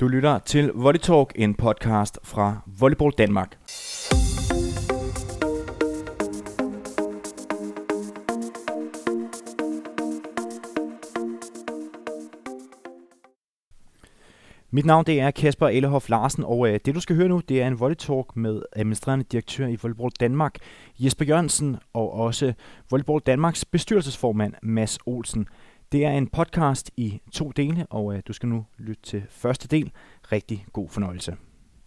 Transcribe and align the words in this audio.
Du 0.00 0.08
lytter 0.08 0.38
til 0.38 0.70
Volley 0.74 1.00
Talk, 1.00 1.32
en 1.34 1.54
podcast 1.54 2.18
fra 2.24 2.60
Volleyball 2.66 3.12
Danmark. 3.12 3.58
Mit 14.70 14.86
navn 14.86 15.06
det 15.06 15.20
er 15.20 15.30
Kasper 15.30 15.68
Ellehoff 15.68 16.08
Larsen, 16.08 16.44
og 16.44 16.68
øh, 16.68 16.80
det 16.84 16.94
du 16.94 17.00
skal 17.00 17.16
høre 17.16 17.28
nu, 17.28 17.42
det 17.48 17.62
er 17.62 17.66
en 17.66 17.80
Volley 17.80 17.96
Talk 17.96 18.36
med 18.36 18.62
administrerende 18.72 19.24
direktør 19.24 19.66
i 19.66 19.78
Volleyball 19.82 20.10
Danmark, 20.20 20.54
Jesper 20.98 21.24
Jørgensen, 21.24 21.76
og 21.94 22.12
også 22.12 22.52
Volleyball 22.90 23.20
Danmarks 23.26 23.64
bestyrelsesformand, 23.64 24.54
Mads 24.62 24.98
Olsen. 25.06 25.48
Det 25.92 26.04
er 26.04 26.10
en 26.10 26.26
podcast 26.26 26.90
i 26.96 27.20
to 27.32 27.52
dele, 27.56 27.86
og 27.90 28.14
øh, 28.14 28.22
du 28.28 28.32
skal 28.32 28.48
nu 28.48 28.64
lytte 28.78 29.02
til 29.02 29.22
første 29.30 29.68
del. 29.68 29.90
Rigtig 30.32 30.66
god 30.72 30.88
fornøjelse. 30.88 31.36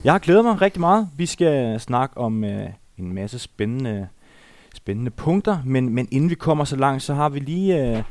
Jeg 0.04 0.14
har 0.14 0.20
glædet 0.20 0.46
mig 0.46 0.62
rigtig 0.62 0.80
meget. 0.80 1.10
Vi 1.18 1.26
skal 1.26 1.80
snakke 1.80 2.18
om 2.18 2.44
øh, 2.44 2.70
en 2.98 3.14
masse 3.14 3.40
spændende, 3.40 4.08
spændende 4.76 5.12
punkter, 5.12 5.58
men, 5.66 5.90
men 5.90 6.08
inden 6.12 6.30
vi 6.30 6.36
kommer 6.36 6.64
så 6.64 6.76
langt, 6.76 7.04
så 7.04 7.14
har 7.14 7.30
vi 7.30 7.40
lige... 7.40 7.98
Øh, 7.98 8.04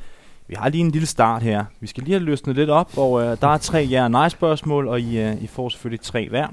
vi 0.48 0.54
har 0.58 0.68
lige 0.68 0.80
en 0.80 0.90
lille 0.90 1.06
start 1.06 1.42
her. 1.42 1.64
Vi 1.80 1.86
skal 1.86 2.02
lige 2.02 2.14
have 2.14 2.24
løsnet 2.24 2.56
lidt 2.56 2.70
op, 2.70 2.98
og 2.98 3.22
øh, 3.22 3.36
der 3.40 3.48
er 3.48 3.58
tre 3.58 3.88
ja- 3.90 4.04
og 4.04 4.10
nej-spørgsmål, 4.10 4.88
og 4.88 5.00
I, 5.00 5.20
øh, 5.20 5.42
I 5.42 5.46
får 5.46 5.68
selvfølgelig 5.68 6.00
tre 6.00 6.28
hver. 6.28 6.48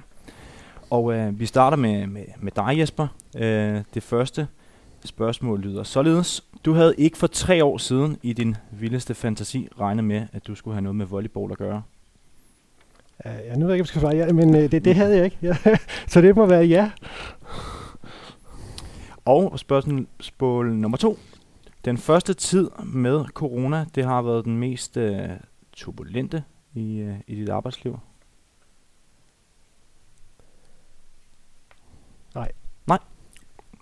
Og 0.89 1.13
øh, 1.13 1.39
vi 1.39 1.45
starter 1.45 1.77
med, 1.77 2.07
med, 2.07 2.23
med 2.39 2.51
dig, 2.55 2.79
Jesper. 2.79 3.07
Øh, 3.37 3.81
det 3.93 4.03
første 4.03 4.47
spørgsmål 5.07 5.59
lyder 5.59 5.83
således. 5.83 6.43
Du 6.65 6.73
havde 6.73 6.95
ikke 6.97 7.17
for 7.17 7.27
tre 7.27 7.63
år 7.63 7.77
siden 7.77 8.17
i 8.23 8.33
din 8.33 8.55
vildeste 8.71 9.13
fantasi 9.13 9.69
regnet 9.79 10.05
med, 10.05 10.27
at 10.33 10.47
du 10.47 10.55
skulle 10.55 10.75
have 10.75 10.81
noget 10.81 10.95
med 10.95 11.05
volleyball 11.05 11.51
at 11.51 11.57
gøre. 11.57 11.83
Ja, 13.25 13.31
jeg 13.31 13.57
nu 13.57 13.65
ved 13.65 13.73
ikke, 13.73 13.81
om 13.81 13.83
jeg 13.83 13.87
skal 13.87 14.01
svare 14.01 14.15
ja, 14.15 14.33
men 14.33 14.55
øh, 14.55 14.71
det, 14.71 14.85
det 14.85 14.95
havde 14.95 15.15
jeg 15.15 15.25
ikke. 15.25 15.37
Ja. 15.41 15.57
Så 16.07 16.21
det 16.21 16.35
må 16.35 16.45
være 16.45 16.65
ja. 16.65 16.91
Og 19.25 19.59
spørgsmål 19.59 20.75
nummer 20.75 20.97
to. 20.97 21.19
Den 21.85 21.97
første 21.97 22.33
tid 22.33 22.69
med 22.83 23.25
corona, 23.25 23.85
det 23.95 24.05
har 24.05 24.21
været 24.21 24.45
den 24.45 24.57
mest 24.57 24.97
øh, 24.97 25.29
turbulente 25.73 26.43
i, 26.73 26.97
øh, 26.97 27.15
i 27.27 27.35
dit 27.35 27.49
arbejdsliv. 27.49 27.99
Nej. 32.35 32.51
Nej. 32.87 32.99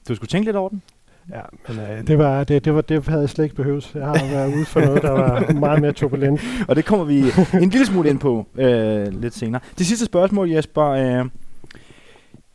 Du 0.07 0.15
skulle 0.15 0.27
tænke 0.27 0.45
lidt 0.45 0.55
over 0.55 0.69
den. 0.69 0.81
Ja, 1.31 1.41
men 1.67 1.79
øh, 1.79 2.07
det, 2.07 2.17
var, 2.17 2.43
det, 2.43 2.65
det, 2.65 2.75
var, 2.75 2.81
det 2.81 3.05
havde 3.05 3.21
jeg 3.21 3.29
slet 3.29 3.43
ikke 3.45 3.55
behøvet. 3.55 3.95
Jeg 3.95 4.05
har 4.05 4.13
været 4.31 4.55
ude 4.55 4.65
for 4.65 4.79
noget, 4.79 5.01
der 5.01 5.11
var 5.11 5.53
meget 5.53 5.81
mere 5.81 5.91
turbulent. 5.91 6.41
Og 6.67 6.75
det 6.75 6.85
kommer 6.85 7.05
vi 7.05 7.23
en 7.61 7.69
lille 7.69 7.85
smule 7.85 8.09
ind 8.09 8.19
på 8.19 8.47
øh, 8.55 9.07
lidt 9.21 9.33
senere. 9.33 9.61
Det 9.77 9.85
sidste 9.85 10.05
spørgsmål, 10.05 10.51
Jesper, 10.51 10.85
øh, 10.85 11.25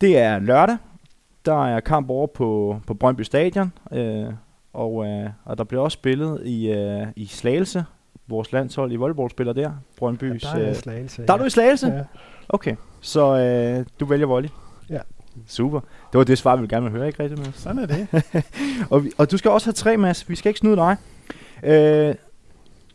det 0.00 0.18
er 0.18 0.38
lørdag. 0.38 0.76
Der 1.44 1.64
er 1.66 1.80
kamp 1.80 2.10
over 2.10 2.26
på, 2.26 2.80
på 2.86 2.94
Brøndby 2.94 3.20
Stadion, 3.22 3.72
øh, 3.92 4.24
og, 4.72 5.06
øh, 5.06 5.30
og 5.44 5.58
der 5.58 5.64
bliver 5.64 5.82
også 5.82 5.94
spillet 5.94 6.42
i, 6.46 6.70
øh, 6.70 7.06
i 7.16 7.26
Slagelse. 7.26 7.84
Vores 8.28 8.52
landshold 8.52 8.92
i 8.92 8.96
volleyball 8.96 9.30
spiller 9.30 9.52
der. 9.52 9.70
Brøndbys, 9.98 10.44
Ja, 10.44 10.48
der 10.58 10.64
er 10.64 10.68
øh, 10.70 10.74
slagelse. 10.76 11.26
der 11.26 11.32
er 11.32 11.36
du 11.38 11.44
i 11.44 11.50
Slagelse? 11.50 11.86
Ja. 11.86 12.02
Okay, 12.48 12.74
så 13.00 13.36
øh, 13.38 13.86
du 14.00 14.04
vælger 14.04 14.26
volley? 14.26 14.48
Ja. 14.90 14.98
Super. 15.46 15.80
Det 16.12 16.18
var 16.18 16.24
det 16.24 16.38
svar, 16.38 16.56
vi 16.56 16.66
gerne 16.66 16.82
vil 16.82 16.92
høre, 16.92 17.06
ikke 17.06 17.22
rigtigt, 17.22 17.40
Mads? 17.40 17.56
Sådan 17.56 17.78
er 17.78 17.86
det. 17.86 18.08
og, 18.92 19.04
vi, 19.04 19.12
og 19.18 19.30
du 19.30 19.38
skal 19.38 19.50
også 19.50 19.66
have 19.66 19.72
tre, 19.72 19.96
Mads. 19.96 20.28
Vi 20.28 20.36
skal 20.36 20.50
ikke 20.50 20.58
snyde 20.58 20.76
dig. 20.76 20.96
Øh, 21.62 22.14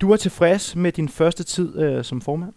du 0.01 0.11
er 0.11 0.17
tilfreds 0.17 0.75
med 0.75 0.91
din 0.91 1.09
første 1.09 1.43
tid 1.43 1.79
øh, 1.79 2.03
som 2.03 2.21
formand? 2.21 2.53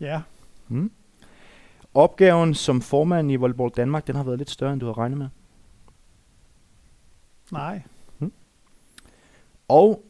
Ja. 0.00 0.22
Mm. 0.68 0.90
Opgaven 1.94 2.54
som 2.54 2.80
formand 2.80 3.32
i 3.32 3.36
Volleyball 3.36 3.70
Danmark, 3.70 4.06
den 4.06 4.16
har 4.16 4.22
været 4.22 4.38
lidt 4.38 4.50
større, 4.50 4.72
end 4.72 4.80
du 4.80 4.86
havde 4.86 4.98
regnet 4.98 5.18
med. 5.18 5.28
Nej. 7.52 7.82
Og 9.68 10.04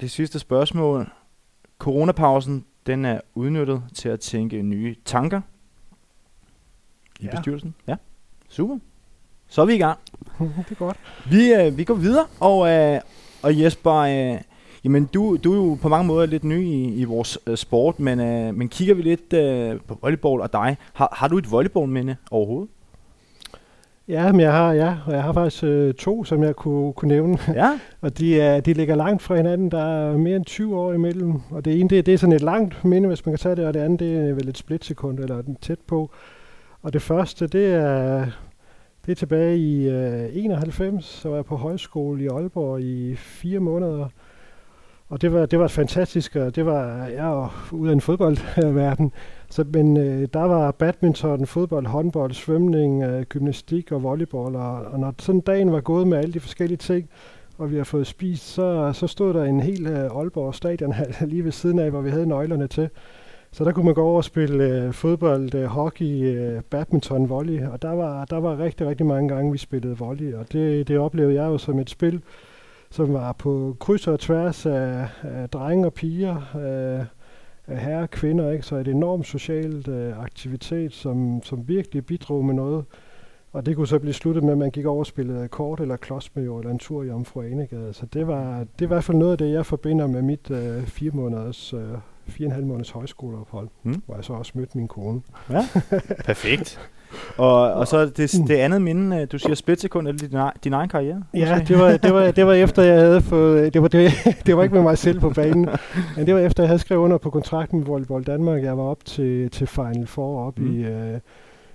det 0.00 0.10
sidste 0.10 0.38
spørgsmål. 0.38 1.12
Coronapausen, 1.78 2.64
den 2.86 3.04
er 3.04 3.20
udnyttet 3.34 3.82
til 3.94 4.08
at 4.08 4.20
tænke 4.20 4.62
nye 4.62 4.96
tanker 5.04 5.40
i 7.20 7.24
Ja. 7.24 7.30
bestyrelsen. 7.30 7.74
Ja, 7.88 7.94
super. 8.48 8.78
Så 9.48 9.62
er 9.62 9.66
vi 9.66 9.74
i 9.74 9.78
gang. 9.78 9.98
det 10.38 10.70
er 10.70 10.74
godt. 10.74 10.96
Vi, 11.30 11.52
øh, 11.54 11.78
vi 11.78 11.84
går 11.84 11.94
videre, 11.94 12.26
og, 12.40 12.68
øh, 12.70 13.00
og 13.42 13.60
Jesper, 13.60 13.94
øh, 13.94 14.40
jamen 14.84 15.04
du, 15.14 15.36
du 15.44 15.52
er 15.52 15.56
jo 15.56 15.78
på 15.82 15.88
mange 15.88 16.06
måder 16.06 16.26
lidt 16.26 16.44
ny 16.44 16.64
i, 16.66 16.94
i 16.94 17.04
vores 17.04 17.38
øh, 17.46 17.56
sport, 17.56 18.00
men, 18.00 18.20
øh, 18.20 18.54
men 18.54 18.68
kigger 18.68 18.94
vi 18.94 19.02
lidt 19.02 19.32
øh, 19.32 19.80
på 19.88 19.98
volleyball 20.02 20.40
og 20.40 20.52
dig, 20.52 20.76
har, 20.92 21.08
har 21.16 21.28
du 21.28 21.38
et 21.38 21.50
volleyballminde 21.50 22.16
overhovedet? 22.30 22.68
Ja, 24.08 24.32
men 24.32 24.40
jeg 24.40 24.52
har, 24.52 24.72
ja, 24.72 24.96
og 25.06 25.12
jeg 25.12 25.22
har 25.22 25.32
faktisk 25.32 25.64
øh, 25.64 25.94
to, 25.94 26.24
som 26.24 26.42
jeg 26.42 26.56
kunne, 26.56 26.92
kunne 26.92 27.08
nævne. 27.08 27.38
Ja, 27.54 27.78
Og 28.00 28.18
de, 28.18 28.40
er, 28.40 28.60
de 28.60 28.72
ligger 28.72 28.94
langt 28.94 29.22
fra 29.22 29.36
hinanden. 29.36 29.70
Der 29.70 29.84
er 29.84 30.16
mere 30.16 30.36
end 30.36 30.44
20 30.44 30.78
år 30.78 30.92
imellem. 30.92 31.34
Og 31.50 31.64
det 31.64 31.80
ene, 31.80 31.88
det, 31.88 32.06
det 32.06 32.14
er 32.14 32.18
sådan 32.18 32.32
et 32.32 32.40
langt 32.40 32.84
minde, 32.84 33.08
hvis 33.08 33.26
man 33.26 33.32
kan 33.32 33.38
tage 33.38 33.56
det, 33.56 33.66
og 33.66 33.74
det 33.74 33.80
andet, 33.80 34.00
det 34.00 34.16
er 34.16 34.34
vel 34.34 34.48
et 34.48 34.58
splitsekund, 34.58 35.18
eller 35.18 35.42
den 35.42 35.56
tæt 35.60 35.78
på. 35.86 36.10
Og 36.82 36.92
det 36.92 37.02
første, 37.02 37.46
det 37.46 37.66
er, 37.74 38.26
det 39.06 39.12
er 39.12 39.16
tilbage 39.16 39.58
i 39.58 39.88
øh, 39.88 40.36
91, 40.36 41.04
så 41.04 41.28
var 41.28 41.36
jeg 41.36 41.44
på 41.44 41.56
højskole 41.56 42.24
i 42.24 42.26
Aalborg 42.26 42.80
i 42.80 43.16
fire 43.16 43.60
måneder. 43.60 44.08
Og 45.08 45.22
det 45.22 45.32
var, 45.32 45.46
det 45.46 45.58
var 45.58 45.68
fantastisk, 45.68 46.36
og 46.36 46.56
det 46.56 46.66
var 46.66 47.06
jeg 47.06 47.24
var 47.24 47.68
ude 47.72 47.90
af 47.90 47.94
en 47.94 48.00
fodboldverden. 48.00 49.12
Så, 49.50 49.64
men 49.72 49.96
øh, 49.96 50.28
der 50.32 50.42
var 50.42 50.70
badminton, 50.70 51.46
fodbold, 51.46 51.86
håndbold, 51.86 52.32
svømning, 52.32 53.02
øh, 53.02 53.22
gymnastik 53.22 53.92
og 53.92 54.02
volleyball. 54.02 54.56
Og, 54.56 54.82
og 54.82 55.00
når 55.00 55.14
sådan 55.18 55.40
dagen 55.40 55.72
var 55.72 55.80
gået 55.80 56.06
med 56.06 56.18
alle 56.18 56.32
de 56.32 56.40
forskellige 56.40 56.78
ting, 56.78 57.08
og 57.58 57.70
vi 57.70 57.76
har 57.76 57.84
fået 57.84 58.06
spist, 58.06 58.46
så, 58.46 58.92
så 58.92 59.06
stod 59.06 59.34
der 59.34 59.44
en 59.44 59.60
hel 59.60 59.86
øh, 59.86 60.16
Aalborg 60.16 60.54
stadion 60.54 60.94
lige 61.30 61.44
ved 61.44 61.52
siden 61.52 61.78
af, 61.78 61.90
hvor 61.90 62.00
vi 62.00 62.10
havde 62.10 62.26
nøglerne 62.26 62.66
til. 62.66 62.88
Så 63.52 63.64
der 63.64 63.72
kunne 63.72 63.84
man 63.84 63.94
gå 63.94 64.02
over 64.02 64.16
og 64.16 64.24
spille 64.24 64.64
øh, 64.64 64.92
fodbold, 64.92 65.54
øh, 65.54 65.64
hockey, 65.64 66.38
øh, 66.38 66.62
badminton, 66.62 67.28
volley, 67.28 67.66
og 67.66 67.82
der 67.82 67.90
var, 67.90 68.24
der 68.24 68.40
var 68.40 68.58
rigtig, 68.58 68.86
rigtig 68.86 69.06
mange 69.06 69.28
gange, 69.28 69.52
vi 69.52 69.58
spillede 69.58 69.98
volley, 69.98 70.34
og 70.34 70.52
det, 70.52 70.88
det 70.88 70.98
oplevede 70.98 71.34
jeg 71.34 71.44
jo 71.48 71.58
som 71.58 71.78
et 71.78 71.90
spil, 71.90 72.22
som 72.90 73.12
var 73.12 73.32
på 73.32 73.76
kryds 73.80 74.06
og 74.06 74.20
tværs 74.20 74.66
af, 74.66 75.08
af 75.22 75.48
drenge 75.48 75.86
og 75.86 75.94
piger, 75.94 76.36
øh, 76.36 77.06
af 77.66 77.80
herrer 77.80 78.02
og 78.02 78.10
kvinder, 78.10 78.50
ikke? 78.50 78.66
så 78.66 78.76
et 78.76 78.88
enormt 78.88 79.26
socialt 79.26 79.88
øh, 79.88 80.18
aktivitet, 80.22 80.92
som, 80.92 81.42
som 81.42 81.68
virkelig 81.68 82.06
bidrog 82.06 82.44
med 82.44 82.54
noget. 82.54 82.84
Og 83.52 83.66
det 83.66 83.76
kunne 83.76 83.86
så 83.86 83.98
blive 83.98 84.12
sluttet 84.12 84.44
med, 84.44 84.52
at 84.52 84.58
man 84.58 84.70
gik 84.70 84.86
over 84.86 84.98
og 84.98 85.06
spillede 85.06 85.48
kort 85.48 85.80
eller 85.80 85.96
klodsmajor 85.96 86.58
eller 86.58 86.72
en 86.72 86.78
tur 86.78 87.02
i 87.02 87.10
Omfru 87.10 87.42
Anegade. 87.42 87.92
Så 87.92 88.06
det 88.06 88.26
var, 88.26 88.58
det 88.58 88.80
er 88.80 88.82
i 88.82 88.86
hvert 88.86 89.04
fald 89.04 89.18
noget 89.18 89.32
af 89.32 89.38
det, 89.38 89.52
jeg 89.52 89.66
forbinder 89.66 90.06
med 90.06 90.22
mit 90.22 90.50
øh, 90.50 90.82
fire 90.82 91.10
måneders, 91.14 91.74
øh, 91.74 91.80
fire 92.30 92.46
og 92.46 92.50
en 92.50 92.54
halv 92.54 92.66
måneders 92.66 92.90
højskoleophold, 92.90 93.68
Mm. 93.82 94.02
hvor 94.06 94.14
jeg 94.14 94.24
så 94.24 94.32
også 94.32 94.52
mødte 94.54 94.78
min 94.78 94.88
kone. 94.88 95.20
ja. 95.50 95.66
perfekt. 96.26 96.80
Og, 97.36 97.72
og 97.72 97.86
så 97.88 98.06
det, 98.06 98.32
det 98.48 98.54
andet 98.56 98.82
minde, 98.82 99.16
øh, 99.16 99.26
du 99.32 99.38
siger 99.38 99.54
splitsekund, 99.54 100.08
er 100.08 100.12
det 100.12 100.20
din, 100.30 100.38
din 100.64 100.72
egen 100.72 100.88
karriere? 100.88 101.22
Ja, 101.34 101.54
måske? 101.58 101.68
det 101.74 101.78
var, 101.82 101.96
det, 101.96 102.14
var, 102.14 102.30
det 102.30 102.46
var 102.46 102.52
efter, 102.64 102.82
jeg 102.82 103.00
havde 103.00 103.20
fået... 103.20 103.74
Det 103.74 103.82
var, 103.82 103.88
det, 103.88 104.10
det 104.46 104.56
var 104.56 104.62
ikke 104.62 104.74
med 104.74 104.82
mig 104.82 104.98
selv 104.98 105.20
på 105.20 105.30
banen, 105.30 105.68
men 106.16 106.26
det 106.26 106.34
var 106.34 106.40
efter, 106.40 106.62
jeg 106.62 106.68
havde 106.68 106.78
skrevet 106.78 107.02
under 107.02 107.18
på 107.18 107.30
kontrakten 107.30 107.78
med 107.78 107.86
Volleyball 107.86 108.24
Danmark. 108.24 108.62
Jeg 108.62 108.76
var 108.78 108.82
op 108.84 109.04
til, 109.04 109.50
til 109.50 109.66
Final 109.66 110.06
Four 110.06 110.46
op 110.46 110.58
Mm. 110.58 110.78
i, 110.80 110.82
øh, 110.84 111.18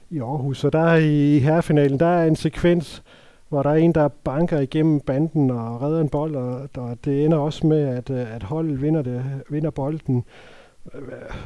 i 0.09 0.19
Aarhus. 0.19 0.57
Så 0.59 0.69
der 0.69 0.95
i 0.95 1.39
herrefinalen, 1.39 1.99
der 1.99 2.05
er 2.07 2.25
en 2.25 2.35
sekvens, 2.35 3.03
hvor 3.50 3.63
der 3.63 3.69
er 3.69 3.75
en, 3.75 3.91
der 3.91 4.07
banker 4.07 4.59
igennem 4.59 5.00
banden 5.00 5.51
og 5.51 5.81
redder 5.81 6.01
en 6.01 6.09
bold, 6.09 6.35
og, 6.35 6.69
og 6.78 6.97
det 7.06 7.25
ender 7.25 7.38
også 7.38 7.67
med, 7.67 7.81
at, 7.81 8.09
øh, 8.09 8.35
at 8.35 8.44
holdet 8.44 8.81
vinder, 8.81 9.01
det, 9.01 9.23
vinder 9.50 9.69
bolden. 9.69 10.23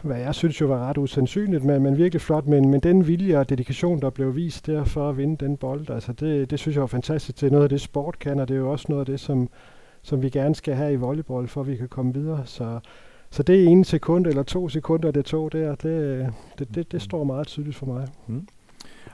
Hvad 0.03 0.17
jeg 0.17 0.35
synes 0.35 0.61
jo 0.61 0.67
var 0.67 0.89
ret 0.89 0.97
usandsynligt, 0.97 1.63
men, 1.63 1.83
men 1.83 1.97
virkelig 1.97 2.21
flot. 2.21 2.47
Men, 2.47 2.69
men 2.69 2.79
den 2.79 3.07
vilje 3.07 3.37
og 3.37 3.49
dedikation, 3.49 4.01
der 4.01 4.09
blev 4.09 4.35
vist 4.35 4.67
der 4.67 4.83
for 4.83 5.09
at 5.09 5.17
vinde 5.17 5.45
den 5.45 5.57
bold, 5.57 5.89
altså 5.89 6.13
det, 6.13 6.51
det 6.51 6.59
synes 6.59 6.75
jeg 6.75 6.81
var 6.81 6.87
fantastisk. 6.87 7.41
Det 7.41 7.47
er 7.47 7.51
noget 7.51 7.63
af 7.63 7.69
det, 7.69 7.81
sport 7.81 8.19
kan, 8.19 8.39
og 8.39 8.47
det 8.47 8.53
er 8.53 8.59
jo 8.59 8.71
også 8.71 8.85
noget 8.89 8.99
af 8.99 9.05
det, 9.05 9.19
som, 9.19 9.49
som 10.01 10.21
vi 10.21 10.29
gerne 10.29 10.55
skal 10.55 10.73
have 10.73 10.93
i 10.93 10.95
volleyball, 10.95 11.47
for 11.47 11.61
at 11.61 11.67
vi 11.67 11.75
kan 11.75 11.87
komme 11.87 12.13
videre. 12.13 12.41
Så, 12.45 12.79
så 13.29 13.43
det 13.43 13.67
en 13.67 13.83
sekund 13.83 14.27
eller 14.27 14.43
to 14.43 14.69
sekunder, 14.69 15.11
det 15.11 15.25
tog 15.25 15.51
der, 15.51 15.75
det, 15.75 16.33
det, 16.59 16.75
det, 16.75 16.91
det 16.91 17.01
står 17.01 17.23
meget 17.23 17.47
tydeligt 17.47 17.75
for 17.75 17.85
mig. 17.85 18.07
Mm. 18.27 18.47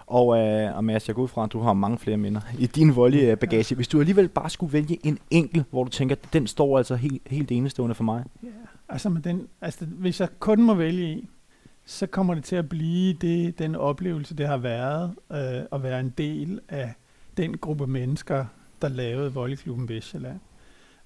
Og, 0.07 0.37
øh, 0.37 0.77
og 0.77 0.83
Mads, 0.83 1.07
jeg 1.07 1.15
går 1.15 1.23
ud 1.23 1.27
fra, 1.27 1.43
at 1.43 1.53
du 1.53 1.59
har 1.59 1.73
mange 1.73 1.97
flere 1.97 2.17
minder 2.17 2.41
i 2.59 2.65
din 2.65 2.95
volley-bagage. 2.95 3.73
Øh, 3.73 3.75
hvis 3.75 3.87
du 3.87 3.99
alligevel 3.99 4.27
bare 4.29 4.49
skulle 4.49 4.73
vælge 4.73 4.99
en 5.03 5.19
enkelt, 5.31 5.65
hvor 5.69 5.83
du 5.83 5.89
tænker, 5.89 6.15
den 6.33 6.47
står 6.47 6.77
altså 6.77 6.95
helt, 6.95 7.21
helt 7.27 7.51
enestående 7.51 7.95
for 7.95 8.03
mig. 8.03 8.23
Ja. 8.43 8.47
Altså, 8.89 9.09
med 9.09 9.21
den, 9.21 9.47
altså, 9.61 9.85
hvis 9.85 10.19
jeg 10.19 10.29
kun 10.39 10.61
må 10.61 10.73
vælge 10.73 11.11
en, 11.11 11.29
så 11.85 12.07
kommer 12.07 12.35
det 12.35 12.43
til 12.43 12.55
at 12.55 12.69
blive 12.69 13.13
det, 13.13 13.59
den 13.59 13.75
oplevelse, 13.75 14.35
det 14.35 14.47
har 14.47 14.57
været 14.57 15.15
øh, 15.31 15.63
at 15.71 15.83
være 15.83 15.99
en 15.99 16.13
del 16.17 16.59
af 16.69 16.93
den 17.37 17.57
gruppe 17.57 17.87
mennesker, 17.87 18.45
der 18.81 18.87
lavede 18.87 19.33
Volleyklubben 19.33 19.89
Vestjylland. 19.89 20.39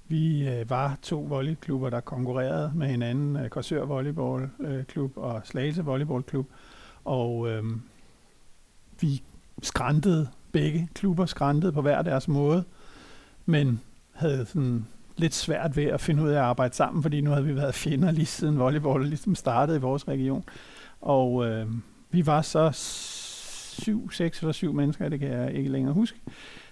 Vi 0.07 0.48
øh, 0.50 0.69
var 0.69 0.98
to 1.02 1.19
volleyklubber, 1.19 1.90
der 1.90 2.00
konkurrerede 2.00 2.72
med 2.75 2.88
hinanden, 2.88 3.36
øh, 3.36 3.50
Korsør 3.50 3.86
Volleyballklub 3.86 5.18
øh, 5.18 5.24
og 5.24 5.42
Slagelse 5.44 5.86
Volleyballklub, 5.86 6.48
og 7.06 7.50
øh, 7.50 7.63
vi 9.01 9.24
skrantede, 9.63 10.30
begge 10.51 10.90
klubber 10.94 11.25
skrantede 11.25 11.72
på 11.72 11.81
hver 11.81 12.01
deres 12.01 12.28
måde, 12.28 12.63
men 13.46 13.81
havde 14.13 14.46
sådan 14.46 14.86
lidt 15.18 15.36
svært 15.36 15.75
ved 15.75 15.84
at 15.84 16.01
finde 16.01 16.24
ud 16.24 16.30
af 16.30 16.38
at 16.38 16.44
arbejde 16.44 16.75
sammen, 16.75 17.04
fordi 17.04 17.22
nu 17.22 17.30
havde 17.30 17.46
vi 17.46 17.56
været 17.56 17.75
fjender 17.75 18.12
lige 18.12 18.25
siden 18.25 18.60
volleyball 18.60 19.06
ligesom 19.06 19.36
startede 19.36 19.78
i 19.78 19.81
vores 19.81 20.07
region. 20.07 20.44
Og 21.01 21.46
øh, 21.46 21.68
vi 22.12 22.25
var 22.25 22.42
så 22.42 22.69
syv, 22.74 24.12
seks 24.12 24.40
eller 24.40 24.51
syv 24.51 24.74
mennesker, 24.74 25.10
det 25.10 25.19
kan 25.19 25.31
jeg 25.31 25.54
ikke 25.54 25.69
længere 25.69 25.94
huske, 25.94 26.19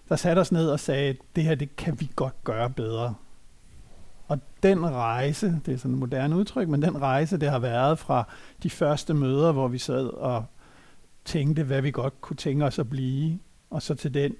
der 0.09 0.15
satte 0.15 0.39
os 0.39 0.51
ned 0.51 0.69
og 0.69 0.79
sagde, 0.79 1.15
det 1.35 1.43
her, 1.43 1.55
det 1.55 1.75
kan 1.75 1.99
vi 1.99 2.09
godt 2.15 2.43
gøre 2.43 2.69
bedre. 2.69 3.13
Og 4.27 4.39
den 4.63 4.85
rejse, 4.89 5.59
det 5.65 5.73
er 5.73 5.77
sådan 5.77 5.91
et 5.91 5.99
moderne 5.99 6.35
udtryk, 6.35 6.67
men 6.67 6.81
den 6.81 7.01
rejse, 7.01 7.37
det 7.37 7.49
har 7.49 7.59
været 7.59 7.99
fra 7.99 8.23
de 8.63 8.69
første 8.69 9.13
møder, 9.13 9.51
hvor 9.51 9.67
vi 9.67 9.77
sad 9.77 10.05
og 10.05 10.45
tænkte, 11.27 11.63
hvad 11.63 11.81
vi 11.81 11.91
godt 11.91 12.21
kunne 12.21 12.37
tænke 12.37 12.65
os 12.65 12.79
at 12.79 12.89
blive, 12.89 13.39
og 13.69 13.81
så 13.81 13.95
til 13.95 14.13
den 14.13 14.35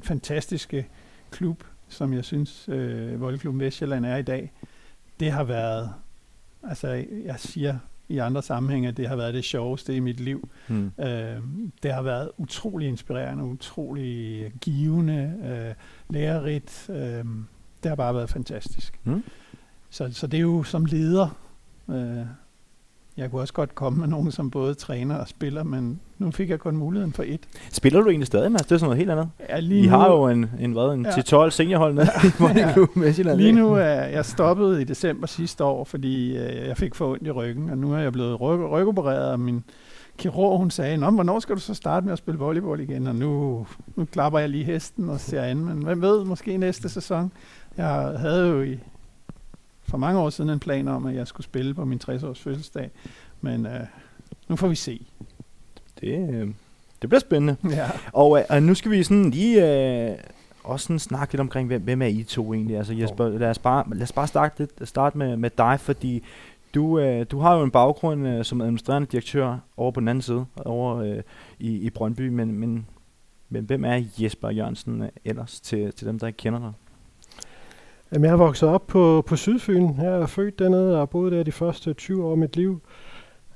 fantastiske 0.00 0.88
klub, 1.30 1.64
som 1.88 2.12
jeg 2.12 2.24
synes, 2.24 2.68
øh, 2.68 3.20
Voldklubben 3.20 3.60
Vestjylland 3.60 4.06
er 4.06 4.16
i 4.16 4.22
dag, 4.22 4.52
det 5.20 5.32
har 5.32 5.44
været, 5.44 5.90
altså 6.62 7.04
jeg 7.24 7.40
siger 7.40 7.78
i 8.08 8.18
andre 8.18 8.42
sammenhænge, 8.42 8.88
at 8.88 8.96
det 8.96 9.08
har 9.08 9.16
været 9.16 9.34
det 9.34 9.44
sjoveste 9.44 9.96
i 9.96 10.00
mit 10.00 10.20
liv. 10.20 10.48
Hmm. 10.68 10.92
Øh, 11.00 11.42
det 11.82 11.92
har 11.92 12.02
været 12.02 12.30
utrolig 12.38 12.88
inspirerende, 12.88 13.44
utrolig 13.44 14.52
givende, 14.60 15.34
øh, 15.44 15.74
lærerigt. 16.14 16.90
Øh, 16.90 17.24
det 17.82 17.88
har 17.88 17.94
bare 17.94 18.14
været 18.14 18.30
fantastisk. 18.30 19.00
Hmm. 19.02 19.24
Så, 19.90 20.12
så 20.12 20.26
det 20.26 20.36
er 20.36 20.42
jo 20.42 20.62
som 20.62 20.84
leder, 20.84 21.28
øh, 21.88 22.26
jeg 23.18 23.30
kunne 23.30 23.40
også 23.40 23.54
godt 23.54 23.74
komme 23.74 23.98
med 23.98 24.08
nogen, 24.08 24.30
som 24.32 24.50
både 24.50 24.74
træner 24.74 25.16
og 25.16 25.28
spiller, 25.28 25.62
men 25.62 26.00
nu 26.18 26.30
fik 26.30 26.50
jeg 26.50 26.58
kun 26.58 26.76
muligheden 26.76 27.12
for 27.12 27.22
et. 27.26 27.40
Spiller 27.72 28.00
du 28.00 28.08
egentlig 28.08 28.26
stadig, 28.26 28.52
Mads? 28.52 28.62
Det 28.62 28.72
er 28.72 28.78
sådan 28.78 28.86
noget 28.86 28.98
helt 28.98 29.10
andet. 29.10 29.28
Ja, 29.48 29.60
lige 29.60 29.82
I 29.82 29.86
nu, 29.86 29.90
har 29.90 30.10
jo 30.10 30.28
en, 30.28 30.50
en, 30.60 30.72
hvad, 30.72 30.94
en 30.94 31.06
ja. 31.32 31.46
10-12 31.46 31.50
seniorhold 31.50 31.94
med 31.94 32.06
i 32.24 32.30
Volleyball 32.38 32.86
Midtjylland. 32.94 33.36
Lige 33.36 33.52
nu 33.52 33.72
er 33.72 33.84
jeg 33.84 34.24
stoppet 34.24 34.80
i 34.80 34.84
december 34.84 35.26
sidste 35.26 35.64
år, 35.64 35.84
fordi 35.84 36.36
øh, 36.36 36.68
jeg 36.68 36.76
fik 36.76 36.94
for 36.94 37.12
ondt 37.12 37.26
i 37.26 37.30
ryggen, 37.30 37.70
og 37.70 37.78
nu 37.78 37.92
er 37.92 37.98
jeg 37.98 38.12
blevet 38.12 38.40
ryg, 38.40 38.70
rygopereret, 38.70 39.32
og 39.32 39.40
min 39.40 39.64
kirurg, 40.18 40.58
hun 40.58 40.70
sagde, 40.70 40.96
Nå, 40.96 41.10
hvornår 41.10 41.40
skal 41.40 41.54
du 41.54 41.60
så 41.60 41.74
starte 41.74 42.04
med 42.04 42.12
at 42.12 42.18
spille 42.18 42.38
volleyball 42.38 42.80
igen? 42.80 43.06
Og 43.06 43.14
nu, 43.14 43.66
nu 43.96 44.04
klapper 44.04 44.38
jeg 44.38 44.48
lige 44.48 44.64
hesten 44.64 45.08
og 45.08 45.20
ser 45.20 45.42
an, 45.42 45.64
men 45.64 45.84
hvem 45.84 46.02
ved, 46.02 46.24
måske 46.24 46.56
næste 46.56 46.88
sæson. 46.88 47.32
Jeg 47.76 48.14
havde 48.18 48.48
jo 48.48 48.62
i, 48.62 48.78
for 49.88 49.98
mange 49.98 50.20
år 50.20 50.30
siden 50.30 50.50
en 50.50 50.58
plan 50.58 50.88
om, 50.88 51.06
at 51.06 51.14
jeg 51.14 51.26
skulle 51.26 51.44
spille 51.44 51.74
på 51.74 51.84
min 51.84 52.00
60-års 52.04 52.40
fødselsdag, 52.40 52.90
men 53.40 53.66
øh, 53.66 53.80
nu 54.48 54.56
får 54.56 54.68
vi 54.68 54.74
se. 54.74 55.06
Det, 56.00 56.34
øh, 56.34 56.48
det 57.02 57.10
bliver 57.10 57.20
spændende. 57.20 57.56
Ja. 57.70 57.90
Og, 58.12 58.44
øh, 58.50 58.62
nu 58.62 58.74
skal 58.74 58.90
vi 58.90 59.02
sådan 59.02 59.30
lige 59.30 59.72
øh, 60.10 60.16
også 60.64 60.84
sådan 60.84 60.98
snakke 60.98 61.34
lidt 61.34 61.40
omkring, 61.40 61.66
hvem, 61.66 61.82
hvem 61.82 62.02
er 62.02 62.06
I 62.06 62.22
to 62.22 62.54
egentlig? 62.54 62.76
Altså 62.76 62.94
Jesper, 62.94 63.28
lad 63.28 63.50
os 63.50 63.58
bare, 63.58 63.84
lad 63.92 64.02
os 64.02 64.12
bare 64.12 64.26
starte, 64.26 64.54
lidt, 64.58 64.88
starte 64.88 65.18
med, 65.18 65.36
med 65.36 65.50
dig, 65.58 65.80
fordi 65.80 66.22
du, 66.74 66.98
øh, 66.98 67.26
du 67.30 67.38
har 67.38 67.56
jo 67.56 67.62
en 67.62 67.70
baggrund 67.70 68.28
øh, 68.28 68.44
som 68.44 68.60
administrerende 68.60 69.08
direktør 69.12 69.58
over 69.76 69.90
på 69.90 70.00
den 70.00 70.08
anden 70.08 70.22
side, 70.22 70.46
over 70.56 70.96
øh, 70.96 71.22
i, 71.58 71.70
i 71.76 71.90
Brøndby, 71.90 72.28
men, 72.28 72.52
men, 72.52 72.86
men 73.48 73.64
hvem 73.64 73.84
er 73.84 74.04
Jesper 74.18 74.50
Jørgensen 74.50 75.02
øh, 75.02 75.08
ellers 75.24 75.60
til, 75.60 75.92
til 75.92 76.06
dem, 76.06 76.18
der 76.18 76.26
ikke 76.26 76.36
kender 76.36 76.58
dig? 76.58 76.72
Jamen, 78.12 78.24
jeg 78.24 78.32
er 78.32 78.36
vokset 78.36 78.68
op 78.68 78.86
på, 78.86 79.24
på 79.26 79.36
Sydfyn. 79.36 79.94
Jeg 79.98 80.06
er 80.06 80.26
født 80.26 80.58
dernede 80.58 80.92
og 80.92 80.98
har 80.98 81.06
boet 81.06 81.32
der 81.32 81.42
de 81.42 81.52
første 81.52 81.92
20 81.92 82.24
år 82.24 82.30
af 82.30 82.38
mit 82.38 82.56
liv. 82.56 82.80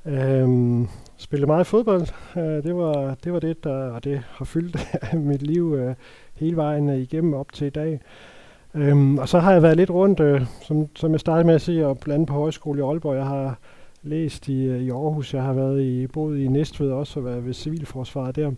Øhm, 0.07 0.89
spillede 1.17 1.47
meget 1.47 1.67
fodbold. 1.67 2.07
Øh, 2.37 2.43
det, 2.43 2.77
var, 2.77 3.15
det 3.25 3.33
var 3.33 3.39
det, 3.39 3.65
der 3.65 3.91
og 3.91 4.05
det 4.05 4.23
har 4.31 4.45
fyldt 4.45 4.77
mit 5.31 5.43
liv 5.43 5.75
øh, 5.79 5.95
hele 6.35 6.57
vejen 6.57 6.91
øh, 6.91 6.99
igennem 6.99 7.35
op 7.35 7.53
til 7.53 7.67
i 7.67 7.71
dag. 7.71 8.01
Øhm, 8.75 9.19
og 9.19 9.29
så 9.29 9.39
har 9.39 9.53
jeg 9.53 9.63
været 9.63 9.77
lidt 9.77 9.91
rundt, 9.91 10.21
øh, 10.21 10.43
som, 10.63 10.89
som 10.97 11.13
jeg 11.13 11.21
startede 11.21 11.47
med 11.47 11.55
at 11.55 11.61
sige, 11.61 11.87
og 11.87 11.99
blandt 11.99 12.29
på 12.29 12.35
højskole 12.35 12.81
i 12.81 12.83
Aalborg. 12.83 13.17
Jeg 13.17 13.27
har 13.27 13.59
læst 14.03 14.49
i, 14.49 14.65
øh, 14.65 14.83
i 14.83 14.91
Aarhus, 14.91 15.35
jeg 15.35 15.43
har 15.43 15.53
været 15.53 15.83
i, 15.83 16.07
boet 16.07 16.39
i 16.39 16.49
Næstved 16.49 16.91
også, 16.91 17.21
og 17.21 17.27
været 17.27 17.47
ved 17.47 17.53
Civilforsvaret 17.53 18.37
der. 18.37 18.51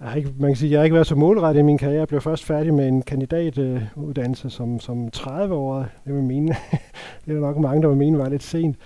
Jeg 0.00 0.08
har 0.08 0.16
ikke, 0.16 0.34
man 0.38 0.50
kan 0.50 0.56
sige, 0.56 0.70
jeg 0.70 0.78
har 0.78 0.84
ikke 0.84 0.94
været 0.94 1.06
så 1.06 1.14
målrettet 1.14 1.60
i 1.60 1.64
min 1.64 1.78
karriere. 1.78 1.98
Jeg 1.98 2.08
blev 2.08 2.20
først 2.20 2.44
færdig 2.44 2.74
med 2.74 2.88
en 2.88 3.02
kandidatuddannelse 3.02 4.50
som, 4.50 4.80
som 4.80 5.10
30 5.10 5.54
år. 5.54 5.86
Det, 6.04 6.14
vil 6.14 6.22
mene, 6.22 6.48
det 7.26 7.36
er 7.36 7.40
nok 7.40 7.58
mange, 7.58 7.82
der 7.82 7.88
vil 7.88 7.96
mene 7.96 8.18
var 8.18 8.28
lidt 8.28 8.42
sent. 8.42 8.76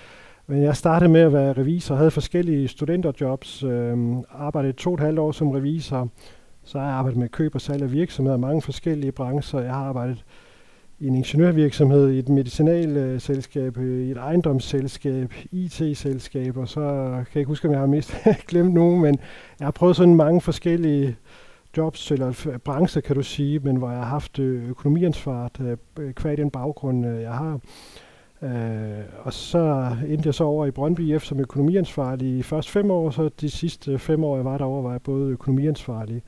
Men 0.46 0.62
jeg 0.62 0.76
startede 0.76 1.10
med 1.10 1.20
at 1.20 1.32
være 1.32 1.52
revisor, 1.52 1.94
havde 1.94 2.10
forskellige 2.10 2.68
studenterjobs, 2.68 3.62
øh, 3.62 4.16
arbejdede 4.30 4.72
to 4.72 4.90
og 4.90 4.94
et 4.94 5.00
halvt 5.00 5.18
år 5.18 5.32
som 5.32 5.50
revisor. 5.50 6.08
Så 6.64 6.78
har 6.78 6.86
jeg 6.86 6.94
arbejdet 6.94 7.18
med 7.18 7.28
køb 7.28 7.54
og 7.54 7.60
salg 7.60 7.82
af 7.82 7.92
virksomheder, 7.92 8.36
mange 8.36 8.62
forskellige 8.62 9.12
brancher. 9.12 9.60
Jeg 9.60 9.74
har 9.74 9.84
arbejdet 9.84 10.24
i 11.00 11.06
en 11.06 11.14
ingeniørvirksomhed, 11.14 12.10
i 12.10 12.18
et 12.18 12.28
medicinalselskab, 12.28 13.76
øh, 13.76 14.00
øh, 14.00 14.06
i 14.06 14.10
et 14.10 14.16
ejendomsselskab, 14.16 15.32
IT-selskab, 15.52 16.56
og 16.56 16.68
så 16.68 16.80
kan 16.80 17.26
jeg 17.34 17.40
ikke 17.40 17.48
huske, 17.48 17.68
om 17.68 17.72
jeg 17.72 17.80
har 17.80 17.86
mest 17.86 18.14
glemt 18.48 18.74
nogen, 18.74 19.02
men 19.02 19.18
jeg 19.58 19.66
har 19.66 19.72
prøvet 19.72 19.96
sådan 19.96 20.14
mange 20.14 20.40
forskellige 20.40 21.16
jobs, 21.76 22.10
eller 22.10 22.58
brancher 22.64 23.02
kan 23.02 23.16
du 23.16 23.22
sige, 23.22 23.58
men 23.58 23.76
hvor 23.76 23.90
jeg 23.90 23.98
har 23.98 24.06
haft 24.06 24.38
øh, 24.38 24.70
økonomiansvaret 24.70 25.52
økonomiansvar, 25.60 26.12
kvad 26.12 26.36
den 26.36 26.50
baggrund, 26.50 27.06
jeg 27.06 27.32
har. 27.32 27.60
Øh, 28.42 29.04
og 29.18 29.32
så 29.32 29.96
endte 30.08 30.26
jeg 30.26 30.34
så 30.34 30.44
over 30.44 30.66
i 30.66 30.70
Brøndby 30.70 31.00
IF 31.00 31.22
som 31.22 31.40
økonomiansvarlig 31.40 32.38
i 32.38 32.42
først 32.42 32.70
fem 32.70 32.90
år, 32.90 33.10
så 33.10 33.30
de 33.40 33.50
sidste 33.50 33.98
fem 33.98 34.24
år, 34.24 34.36
jeg 34.36 34.44
var 34.44 34.58
derovre, 34.58 34.84
var 34.84 34.90
jeg 34.90 35.02
både 35.02 35.30
økonomiansvarlig 35.30 36.22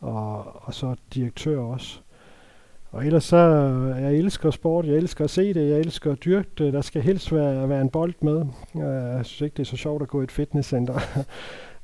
og, 0.00 0.66
og 0.66 0.74
så 0.74 0.94
direktør 1.14 1.58
også. 1.58 2.00
Og 2.92 3.06
ellers 3.06 3.24
så, 3.24 3.36
øh, 3.36 4.02
jeg 4.02 4.14
elsker 4.14 4.50
sport, 4.50 4.86
jeg 4.86 4.96
elsker 4.96 5.24
at 5.24 5.30
se 5.30 5.54
det, 5.54 5.70
jeg 5.70 5.78
elsker 5.78 6.12
at 6.12 6.24
dyrke 6.24 6.48
det. 6.58 6.72
Der 6.72 6.80
skal 6.80 7.02
helst 7.02 7.34
være, 7.34 7.68
være 7.68 7.80
en 7.80 7.88
bold 7.88 8.14
med. 8.20 8.40
Øh, 8.76 9.16
jeg 9.16 9.20
synes 9.22 9.40
ikke, 9.40 9.54
det 9.54 9.62
er 9.62 9.66
så 9.70 9.76
sjovt 9.76 10.02
at 10.02 10.08
gå 10.08 10.20
i 10.20 10.24
et 10.24 10.32
fitnesscenter. 10.32 11.00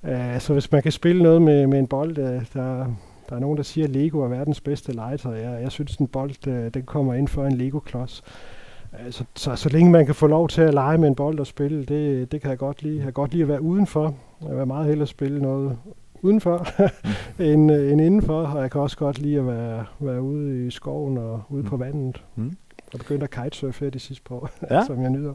Øh, 0.04 0.40
så 0.40 0.52
hvis 0.52 0.72
man 0.72 0.82
kan 0.82 0.92
spille 0.92 1.22
noget 1.22 1.42
med, 1.42 1.66
med 1.66 1.78
en 1.78 1.86
bold, 1.86 2.14
der, 2.14 2.86
der 3.28 3.36
er 3.36 3.38
nogen, 3.38 3.56
der 3.56 3.62
siger, 3.62 3.84
at 3.84 3.90
Lego 3.90 4.20
er 4.20 4.28
verdens 4.28 4.60
bedste 4.60 4.92
legetøj. 4.92 5.36
Jeg, 5.36 5.62
jeg 5.62 5.72
synes, 5.72 5.96
en 5.96 6.06
bold, 6.06 6.70
den 6.70 6.82
kommer 6.82 7.14
ind 7.14 7.28
for 7.28 7.44
en 7.44 7.56
Lego-klods. 7.56 8.22
Så, 9.10 9.24
så, 9.34 9.56
så 9.56 9.68
længe 9.68 9.90
man 9.90 10.06
kan 10.06 10.14
få 10.14 10.26
lov 10.26 10.48
til 10.48 10.62
at 10.62 10.74
lege 10.74 10.98
med 10.98 11.08
en 11.08 11.14
bold 11.14 11.40
og 11.40 11.46
spille, 11.46 11.84
det, 11.84 12.32
det 12.32 12.40
kan 12.40 12.50
jeg 12.50 12.58
godt 12.58 12.82
lide. 12.82 12.96
Jeg 12.96 13.04
kan 13.04 13.12
godt 13.12 13.32
lide 13.32 13.42
at 13.42 13.48
være 13.48 13.62
udenfor. 13.62 14.14
Jeg 14.48 14.56
vil 14.56 14.66
meget 14.66 14.86
hellere 14.86 15.06
spille 15.06 15.42
noget 15.42 15.78
udenfor 16.22 16.66
end, 17.52 17.72
øh, 17.72 17.92
end 17.92 18.00
indenfor, 18.00 18.42
og 18.42 18.62
jeg 18.62 18.70
kan 18.70 18.80
også 18.80 18.96
godt 18.96 19.18
lide 19.18 19.38
at 19.38 19.46
være, 19.46 19.84
være 20.00 20.22
ude 20.22 20.66
i 20.66 20.70
skoven 20.70 21.18
og 21.18 21.42
ude 21.48 21.62
mm. 21.62 21.68
på 21.68 21.76
vandet. 21.76 22.24
Mm. 22.36 22.56
Og 22.92 22.98
begynde 22.98 23.24
at 23.24 23.30
kitesurfe 23.30 23.84
her 23.84 23.90
de 23.90 23.98
sidste 23.98 24.24
par 24.24 24.34
år, 24.34 24.50
ja. 24.74 24.84
som 24.86 25.02
jeg 25.02 25.10
nyder. 25.10 25.34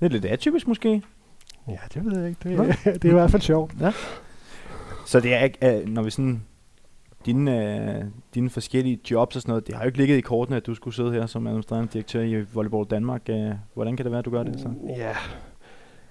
Det 0.00 0.06
er 0.06 0.08
lidt 0.08 0.24
atypisk 0.24 0.68
måske. 0.68 1.02
Ja, 1.68 1.78
det 1.94 2.04
ved 2.04 2.18
jeg 2.18 2.28
ikke. 2.28 2.40
Det, 2.42 2.50
ja. 2.50 2.90
det 2.92 3.04
er 3.04 3.08
i 3.08 3.12
hvert 3.12 3.30
fald 3.30 3.42
sjovt. 3.42 3.74
Ja. 3.80 3.92
Så 5.06 5.20
det 5.20 5.34
er 5.34 5.44
ikke, 5.44 5.82
uh, 5.82 5.88
når 5.88 6.02
vi 6.02 6.10
sådan 6.10 6.42
dine, 7.26 8.00
uh, 8.00 8.06
dine 8.34 8.50
forskellige 8.50 9.00
jobs 9.10 9.36
og 9.36 9.42
sådan 9.42 9.50
noget, 9.50 9.66
det 9.66 9.74
har 9.74 9.82
jo 9.82 9.86
ikke 9.86 9.98
ligget 9.98 10.16
i 10.16 10.20
kortene, 10.20 10.56
at 10.56 10.66
du 10.66 10.74
skulle 10.74 10.94
sidde 10.94 11.12
her 11.12 11.26
som 11.26 11.46
administrerende 11.46 11.88
direktør 11.92 12.20
i 12.20 12.44
Volleyball 12.54 12.86
Danmark. 12.90 13.22
Uh, 13.30 13.50
hvordan 13.74 13.96
kan 13.96 14.04
det 14.04 14.10
være, 14.10 14.18
at 14.18 14.24
du 14.24 14.30
gør 14.30 14.42
det 14.42 14.60
så? 14.60 14.68
Ja, 14.88 15.14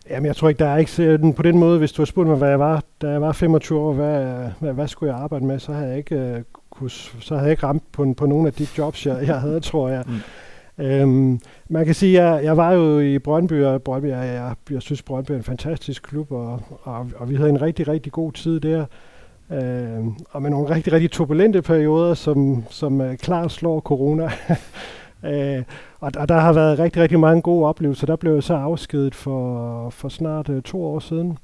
Jamen, 0.09 0.25
jeg 0.25 0.35
tror 0.35 0.49
ikke, 0.49 0.59
der 0.59 0.69
er 0.69 0.77
ikke 0.77 1.33
på 1.35 1.43
den 1.43 1.57
måde, 1.57 1.79
hvis 1.79 1.91
du 1.91 2.01
har 2.01 2.05
spurgt 2.05 2.29
mig, 2.29 2.37
hvad 2.37 2.49
jeg 2.49 2.59
var, 2.59 2.83
da 3.01 3.09
jeg 3.09 3.21
var 3.21 3.31
25 3.31 3.79
år, 3.79 3.93
hvad, 3.93 4.49
hvad, 4.59 4.73
hvad 4.73 4.87
skulle 4.87 5.13
jeg 5.13 5.21
arbejde 5.21 5.45
med, 5.45 5.59
så 5.59 5.73
havde 5.73 5.87
jeg 5.87 5.97
ikke, 5.97 6.35
uh, 6.37 6.41
kunne, 6.69 6.89
så 6.89 7.35
havde 7.35 7.43
jeg 7.43 7.51
ikke 7.51 7.63
ramt 7.63 7.91
på, 7.91 8.13
på 8.17 8.25
nogle 8.25 8.47
af 8.47 8.53
de 8.53 8.67
jobs, 8.77 9.05
jeg, 9.05 9.27
jeg 9.27 9.41
havde, 9.41 9.59
tror 9.59 9.89
jeg. 9.89 10.03
Mm. 10.07 10.13
Øhm, 10.85 11.39
man 11.69 11.85
kan 11.85 11.95
sige, 11.95 12.21
at 12.21 12.25
jeg, 12.25 12.43
jeg 12.43 12.57
var 12.57 12.71
jo 12.71 12.99
i 12.99 13.19
Brøndby, 13.19 13.63
og 13.63 13.83
Brøndby, 13.83 14.07
jeg, 14.07 14.25
jeg, 14.25 14.55
jeg 14.71 14.81
synes, 14.81 15.01
Brøndby 15.01 15.31
er 15.31 15.35
en 15.35 15.43
fantastisk 15.43 16.03
klub, 16.03 16.31
og, 16.31 16.61
og, 16.83 17.09
og 17.17 17.29
vi 17.29 17.35
havde 17.35 17.49
en 17.49 17.61
rigtig, 17.61 17.87
rigtig 17.87 18.11
god 18.11 18.31
tid 18.31 18.59
der. 18.59 18.85
Øh, 19.51 20.05
og 20.31 20.41
med 20.41 20.49
nogle 20.49 20.75
rigtig, 20.75 20.93
rigtig 20.93 21.11
turbulente 21.11 21.61
perioder, 21.61 22.13
som, 22.13 22.63
som 22.69 23.01
uh, 23.01 23.15
klart 23.15 23.51
slår 23.51 23.79
corona. 23.79 24.29
Øh, 25.23 25.63
og, 25.99 26.11
og 26.17 26.29
der 26.29 26.39
har 26.39 26.53
været 26.53 26.79
rigtig, 26.79 27.01
rigtig 27.01 27.19
mange 27.19 27.41
gode 27.41 27.65
oplevelser. 27.65 28.07
Der 28.07 28.15
blev 28.15 28.33
jeg 28.33 28.43
så 28.43 28.53
afskedet 28.53 29.15
for, 29.15 29.89
for 29.89 30.09
snart 30.09 30.49
uh, 30.49 30.61
to 30.61 30.83
år 30.83 30.99
siden. 30.99 31.37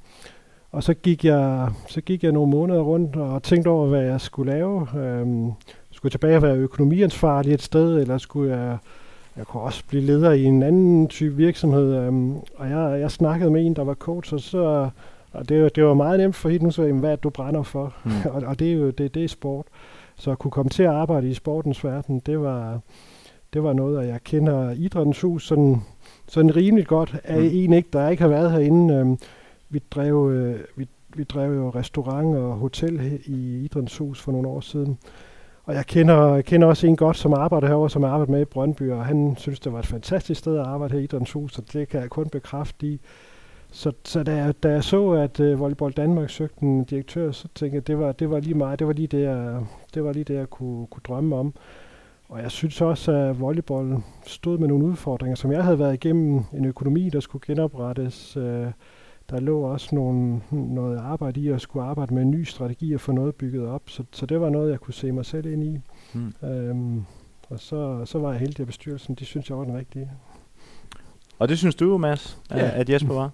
Og 0.71 0.83
så 0.83 0.93
gik, 0.93 1.25
jeg, 1.25 1.69
så 1.87 2.01
gik 2.01 2.23
jeg 2.23 2.31
nogle 2.31 2.51
måneder 2.51 2.81
rundt 2.81 3.15
og 3.15 3.43
tænkte 3.43 3.67
over, 3.67 3.87
hvad 3.87 4.01
jeg 4.01 4.21
skulle 4.21 4.51
lave. 4.51 4.87
Øhm, 4.97 5.51
skulle 5.91 6.11
tilbage 6.11 6.35
og 6.35 6.41
være 6.41 6.55
økonomiansvarlig 6.55 7.53
et 7.53 7.61
sted, 7.61 8.01
eller 8.01 8.17
skulle 8.17 8.57
jeg... 8.57 8.77
Jeg 9.37 9.47
kunne 9.47 9.63
også 9.63 9.83
blive 9.87 10.03
leder 10.03 10.31
i 10.31 10.43
en 10.43 10.63
anden 10.63 11.07
type 11.07 11.35
virksomhed. 11.35 11.95
Øhm, 11.95 12.35
og 12.35 12.69
jeg, 12.69 12.99
jeg 12.99 13.11
snakkede 13.11 13.51
med 13.51 13.65
en, 13.65 13.75
der 13.75 13.83
var 13.83 13.93
coach, 13.93 14.33
og 14.33 14.39
så... 14.39 14.89
Og 15.33 15.49
det, 15.49 15.75
det 15.75 15.85
var 15.85 15.93
meget 15.93 16.19
nemt 16.19 16.35
for 16.35 16.49
hende, 16.49 16.71
så 16.71 16.91
hvad 16.91 17.11
er 17.11 17.15
det, 17.15 17.23
du 17.23 17.29
brænder 17.29 17.63
for? 17.63 17.93
Mm. 18.03 18.11
og, 18.33 18.43
og 18.45 18.59
det 18.59 18.71
er 18.71 18.73
jo 18.73 18.89
det, 18.89 19.13
det 19.13 19.23
er 19.23 19.27
sport. 19.27 19.65
Så 20.15 20.31
at 20.31 20.39
kunne 20.39 20.51
komme 20.51 20.69
til 20.69 20.83
at 20.83 20.89
arbejde 20.89 21.29
i 21.29 21.33
sportens 21.33 21.83
verden, 21.83 22.19
det 22.25 22.39
var, 22.41 22.79
det 23.53 23.63
var 23.63 23.73
noget, 23.73 24.01
at 24.01 24.07
jeg 24.07 24.23
kender 24.23 24.71
idrættens 24.71 25.21
hus 25.21 25.47
sådan, 25.47 25.81
sådan 26.27 26.55
rimelig 26.55 26.87
godt. 26.87 27.15
Er 27.23 27.39
mm. 27.39 27.49
en 27.51 27.73
ikke, 27.73 27.89
der 27.93 28.09
ikke 28.09 28.21
har 28.21 28.29
været 28.29 28.51
herinde. 28.51 28.93
Øh, 28.93 29.17
vi 29.69 29.81
drev, 29.91 30.31
øh, 30.31 30.59
vi, 30.75 30.87
vi 31.15 31.23
drev 31.23 31.53
jo 31.55 31.69
restaurant 31.69 32.37
og 32.37 32.53
hotel 32.53 33.19
i 33.25 33.65
idrættens 33.65 33.97
hus 33.97 34.21
for 34.21 34.31
nogle 34.31 34.47
år 34.47 34.59
siden. 34.59 34.97
Og 35.63 35.73
jeg 35.73 35.85
kender, 35.85 36.41
kender 36.41 36.67
også 36.67 36.87
en 36.87 36.95
godt, 36.95 37.17
som 37.17 37.33
arbejder 37.33 37.67
herovre, 37.67 37.89
som 37.89 38.03
arbejder 38.03 38.31
med 38.31 38.41
i 38.41 38.45
Brøndby, 38.45 38.91
og 38.91 39.05
han 39.05 39.35
synes, 39.37 39.59
det 39.59 39.73
var 39.73 39.79
et 39.79 39.85
fantastisk 39.85 40.39
sted 40.39 40.57
at 40.57 40.65
arbejde 40.65 40.93
her 40.93 40.99
i 40.99 41.03
Idrættens 41.03 41.31
Hus, 41.31 41.53
så 41.53 41.61
det 41.73 41.89
kan 41.89 42.01
jeg 42.01 42.09
kun 42.09 42.29
bekræfte 42.29 42.87
i. 42.87 42.99
Så, 43.71 43.91
så 44.03 44.23
da, 44.23 44.35
jeg, 44.35 44.63
da 44.63 44.69
jeg 44.69 44.83
så, 44.83 45.09
at 45.09 45.39
uh, 45.39 45.59
Volleyball 45.59 45.93
Danmark 45.93 46.29
søgte 46.29 46.63
en 46.63 46.83
direktør, 46.83 47.31
så 47.31 47.47
tænkte 47.55 47.75
jeg, 47.75 47.87
det 47.87 47.99
var, 47.99 48.11
det 48.11 48.29
var 48.29 48.39
lige 48.39 48.53
mig, 48.53 48.79
det 48.79 48.87
var 48.87 48.93
lige 48.93 49.07
det, 49.07 49.21
jeg, 49.21 49.55
det 49.93 50.03
var 50.03 50.13
lige 50.13 50.23
det, 50.23 50.33
jeg 50.33 50.49
kunne, 50.49 50.87
kunne 50.87 51.01
drømme 51.07 51.35
om. 51.35 51.53
Og 52.31 52.41
jeg 52.41 52.51
synes 52.51 52.81
også, 52.81 53.11
at 53.11 53.39
volleyball 53.39 53.97
stod 54.25 54.57
med 54.57 54.67
nogle 54.67 54.85
udfordringer, 54.85 55.35
som 55.35 55.51
jeg 55.51 55.63
havde 55.63 55.79
været 55.79 55.93
igennem 55.93 56.43
en 56.53 56.65
økonomi, 56.65 57.09
der 57.09 57.19
skulle 57.19 57.43
genoprettes. 57.45 58.37
Uh, 58.37 58.43
der 59.29 59.39
lå 59.39 59.61
også 59.61 59.95
nogle, 59.95 60.41
noget 60.51 60.97
arbejde 60.97 61.39
i 61.39 61.47
at 61.47 61.61
skulle 61.61 61.85
arbejde 61.85 62.13
med 62.13 62.21
en 62.21 62.31
ny 62.31 62.43
strategi 62.43 62.93
og 62.93 63.01
få 63.01 63.11
noget 63.11 63.35
bygget 63.35 63.67
op. 63.67 63.81
Så, 63.85 64.03
så 64.11 64.25
det 64.25 64.41
var 64.41 64.49
noget, 64.49 64.71
jeg 64.71 64.79
kunne 64.79 64.93
se 64.93 65.11
mig 65.11 65.25
selv 65.25 65.45
ind 65.45 65.63
i. 65.63 65.79
Hmm. 66.13 66.49
Øhm, 66.49 67.05
og 67.49 67.59
så, 67.59 68.05
så 68.05 68.19
var 68.19 68.31
jeg 68.31 68.39
heldig, 68.39 68.59
at 68.59 68.67
bestyrelsen, 68.67 69.15
de 69.15 69.25
synes 69.25 69.49
jeg 69.49 69.57
var 69.57 69.63
den 69.63 69.77
rigtige. 69.77 70.11
Og 71.39 71.49
det 71.49 71.57
synes 71.57 71.75
du, 71.75 71.97
Mads, 71.97 72.41
ja. 72.51 72.71
at 72.73 72.89
Jesper 72.89 73.13
var? 73.13 73.29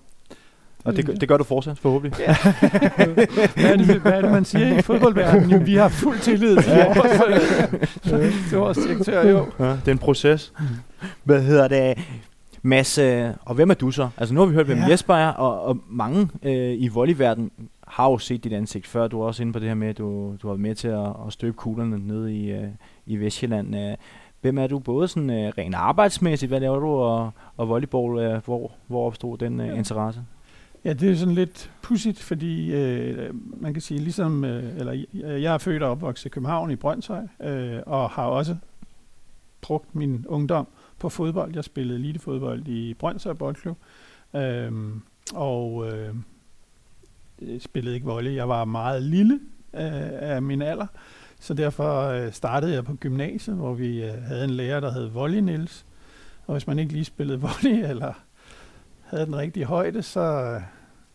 Og 0.88 0.96
det, 0.96 1.22
det 1.22 1.30
gør 1.30 1.38
du 1.38 1.44
fortsat, 1.44 1.78
forhåbentlig. 1.80 2.20
Ja. 2.20 2.36
hvad, 3.56 3.72
er 3.72 3.78
det, 3.78 4.02
hvad 4.02 4.12
er 4.12 4.22
det, 4.22 4.32
man 4.32 4.46
siger 4.46 4.78
i 4.78 4.82
fodboldverdenen? 4.82 5.52
Jo, 5.52 5.62
vi 5.66 5.76
har 5.76 5.90
fuld 5.90 6.20
tillid 6.20 6.58
til, 6.58 6.72
ja. 6.72 6.88
vores, 6.88 8.34
til 8.50 8.58
vores 8.58 8.78
direktør, 8.78 9.28
jo. 9.28 9.46
Ja, 9.60 9.66
det 9.66 9.88
er 9.88 9.92
en 9.92 9.98
proces. 9.98 10.54
Hvad 11.24 11.42
hedder 11.42 11.68
det? 11.68 11.98
Mads, 12.62 12.98
øh, 12.98 13.30
og 13.46 13.56
hvem 13.56 13.70
er 13.70 13.74
du 13.74 13.92
så? 13.92 14.10
Altså 14.18 14.34
nu 14.34 14.40
har 14.40 14.48
vi 14.48 14.54
hørt, 14.54 14.66
hvem 14.66 14.78
ja. 14.78 14.90
Jesper 14.90 15.14
er, 15.14 15.30
og, 15.30 15.62
og 15.62 15.78
mange 15.90 16.30
øh, 16.44 16.76
i 16.82 16.88
volleyverdenen 16.88 17.52
har 17.88 18.10
jo 18.10 18.18
set 18.18 18.44
dit 18.44 18.54
ansigt 18.54 18.88
før. 18.88 19.08
Du 19.08 19.22
er 19.22 19.26
også 19.26 19.44
inde 19.44 19.54
på 19.54 19.60
det 19.60 19.68
her 19.68 19.76
med, 19.76 19.88
at 19.88 19.98
du, 19.98 20.36
du 20.42 20.48
har 20.48 20.54
været 20.54 20.60
med 20.60 20.76
til 20.76 20.88
at, 20.88 21.08
at 21.28 21.34
støbe 21.34 21.54
kuglerne 21.54 22.08
nede 22.08 22.36
i, 22.36 22.52
øh, 22.52 22.68
i 23.06 23.18
Vestjylland. 23.18 23.76
Øh, 23.76 23.96
hvem 24.42 24.58
er 24.58 24.68
du 24.68 24.80
både 24.80 25.08
sådan 25.08 25.30
øh, 25.30 25.54
rent 25.58 25.76
arbejdsmæssigt, 25.76 26.50
hvad 26.50 26.60
laver 26.60 26.80
du, 26.80 26.88
og, 26.88 27.32
og 27.58 27.70
volleyball, 27.70 28.20
øh, 28.20 28.44
hvor, 28.46 28.72
hvor 28.88 29.08
opstod 29.08 29.38
den 29.38 29.60
øh, 29.60 29.78
interesse? 29.78 30.22
Ja, 30.86 30.94
det 30.94 31.12
er 31.12 31.16
sådan 31.16 31.34
lidt 31.34 31.72
pudsigt, 31.82 32.20
fordi 32.20 32.74
øh, 32.74 33.34
man 33.62 33.74
kan 33.74 33.82
sige, 33.82 34.00
ligesom, 34.00 34.46
øh, 34.46 34.78
eller 34.78 34.94
øh, 35.14 35.42
jeg 35.42 35.54
er 35.54 35.58
født 35.58 35.84
og 35.84 35.92
opvokset 35.92 36.26
i 36.26 36.30
København 36.30 36.72
i 36.72 36.76
Brøndshøj, 36.76 37.28
øh, 37.42 37.80
og 37.86 38.10
har 38.10 38.26
også 38.26 38.56
brugt 39.62 39.96
min 39.96 40.26
ungdom 40.28 40.68
på 41.00 41.10
fodbold. 41.10 41.56
Jeg 41.56 41.64
spillede 41.64 42.00
elitefodbold 42.00 42.68
i 42.68 42.94
Brøndshøj 42.94 43.34
Boldklub, 43.34 43.78
øh, 44.36 44.72
og 45.34 45.88
øh, 45.92 46.16
øh, 47.42 47.62
spillede 47.62 47.96
ikke 47.96 48.08
volley. 48.08 48.36
Jeg 48.36 48.50
var 48.50 48.66
meget 48.66 49.04
lille 49.04 49.40
øh, 49.74 50.10
af 50.12 50.42
min 50.42 50.62
alder, 50.62 50.88
så 51.40 51.54
derfor 51.54 52.02
øh, 52.02 52.32
startede 52.32 52.74
jeg 52.74 52.86
på 52.86 52.94
gymnasiet, 52.94 53.56
hvor 53.56 53.74
vi 53.74 54.04
øh, 54.04 54.24
havde 54.24 54.44
en 54.44 54.50
lærer, 54.50 54.80
der 54.80 54.92
hed 54.92 55.08
Volley 55.08 55.40
Niels. 55.40 55.86
Og 56.46 56.54
hvis 56.54 56.68
man 56.68 56.80
ikke 56.80 56.94
lige 56.94 57.06
spillede 57.06 57.42
volley, 57.42 57.86
eller 57.90 58.14
havde 59.08 59.26
den 59.26 59.36
rigtige 59.36 59.66
højde, 59.66 60.04
så, 60.04 60.60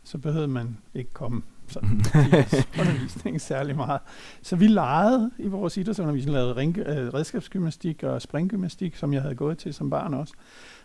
så 0.04 0.18
behøvede 0.18 0.48
man 0.48 0.78
ikke 0.94 1.10
komme 1.12 1.42
sådan 1.66 1.90
undervisning 2.80 3.40
særlig 3.40 3.76
meget. 3.76 4.00
Så 4.42 4.56
vi 4.56 4.66
legede 4.66 5.30
i 5.38 5.48
vores 5.48 5.76
idrætsundervisning, 5.76 6.34
lavede 6.34 6.56
ring, 6.56 6.78
øh, 6.78 7.14
redskabsgymnastik 7.14 8.02
og 8.02 8.22
springgymnastik, 8.22 8.96
som 8.96 9.12
jeg 9.12 9.22
havde 9.22 9.34
gået 9.34 9.58
til 9.58 9.74
som 9.74 9.90
barn 9.90 10.14
også. 10.14 10.34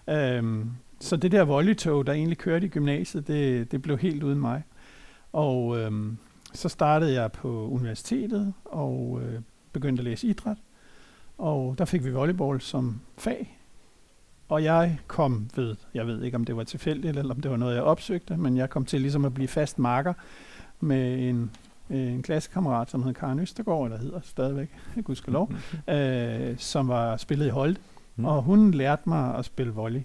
Øhm, 0.09 0.71
så 0.99 1.17
det 1.17 1.31
der 1.31 1.43
volleytog, 1.43 2.07
der 2.07 2.13
egentlig 2.13 2.37
kørte 2.37 2.65
i 2.65 2.69
gymnasiet, 2.69 3.27
det, 3.27 3.71
det 3.71 3.81
blev 3.81 3.97
helt 3.97 4.23
uden 4.23 4.39
mig. 4.39 4.63
Og 5.33 5.77
øhm, 5.77 6.17
så 6.53 6.69
startede 6.69 7.13
jeg 7.13 7.31
på 7.31 7.67
universitetet 7.67 8.53
og 8.65 9.21
øh, 9.23 9.41
begyndte 9.73 10.01
at 10.01 10.05
læse 10.05 10.27
idræt. 10.27 10.57
Og 11.37 11.75
der 11.77 11.85
fik 11.85 12.05
vi 12.05 12.11
volleyball 12.11 12.61
som 12.61 13.01
fag 13.17 13.56
og 14.49 14.63
jeg 14.63 14.99
kom 15.07 15.49
ved, 15.55 15.75
jeg 15.93 16.07
ved 16.07 16.23
ikke 16.23 16.35
om 16.35 16.45
det 16.45 16.57
var 16.57 16.63
tilfældigt, 16.63 17.17
eller 17.17 17.33
om 17.33 17.41
det 17.41 17.51
var 17.51 17.57
noget, 17.57 17.75
jeg 17.75 17.83
opsøgte, 17.83 18.37
men 18.37 18.57
jeg 18.57 18.69
kom 18.69 18.85
til 18.85 19.01
ligesom 19.01 19.25
at 19.25 19.33
blive 19.33 19.47
fast 19.47 19.79
marker 19.79 20.13
med 20.79 21.29
en, 21.29 21.51
en 21.89 22.23
klassekammerat, 22.23 22.89
som 22.89 23.03
hed 23.03 23.13
Karen 23.13 23.39
Østergaard, 23.39 23.85
eller 23.85 23.97
hedder 23.97 24.19
stadigvæk, 24.23 24.69
gudskelov, 25.05 25.51
øh, 25.89 26.57
som 26.57 26.87
var 26.87 27.17
spillet 27.17 27.45
i 27.45 27.49
Holt. 27.49 27.81
Mm. 28.15 28.25
Og 28.25 28.43
hun 28.43 28.71
lærte 28.71 29.09
mig 29.09 29.35
at 29.35 29.45
spille 29.45 29.73
volley. 29.73 30.01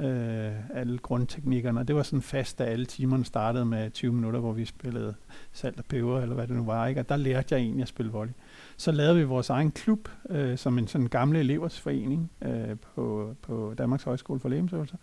Øh, 0.00 0.52
alle 0.74 0.98
grundteknikkerne. 0.98 1.84
Det 1.84 1.96
var 1.96 2.02
sådan 2.02 2.22
fast, 2.22 2.58
da 2.58 2.64
alle 2.64 2.86
timerne 2.86 3.24
startede 3.24 3.64
med 3.64 3.90
20 3.90 4.12
minutter, 4.12 4.40
hvor 4.40 4.52
vi 4.52 4.64
spillede 4.64 5.14
salt 5.52 5.78
og 5.78 5.84
peber, 5.84 6.20
eller 6.20 6.34
hvad 6.34 6.46
det 6.46 6.56
nu 6.56 6.64
var. 6.64 6.86
Ikke? 6.86 7.00
Og 7.00 7.08
der 7.08 7.16
lærte 7.16 7.54
jeg 7.54 7.60
egentlig 7.60 7.82
at 7.82 7.88
spille 7.88 8.12
volley. 8.12 8.32
Så 8.76 8.92
lavede 8.92 9.16
vi 9.16 9.24
vores 9.24 9.50
egen 9.50 9.70
klub, 9.70 10.08
øh, 10.30 10.58
som 10.58 10.78
en 10.78 10.88
sådan 10.88 11.06
gamle 11.06 11.38
eleversforening 11.38 12.30
øh, 12.42 12.76
på, 12.94 13.34
på 13.42 13.74
Danmarks 13.78 14.02
Højskole 14.02 14.40
for 14.40 14.48
Lægemsøvelser, 14.48 14.96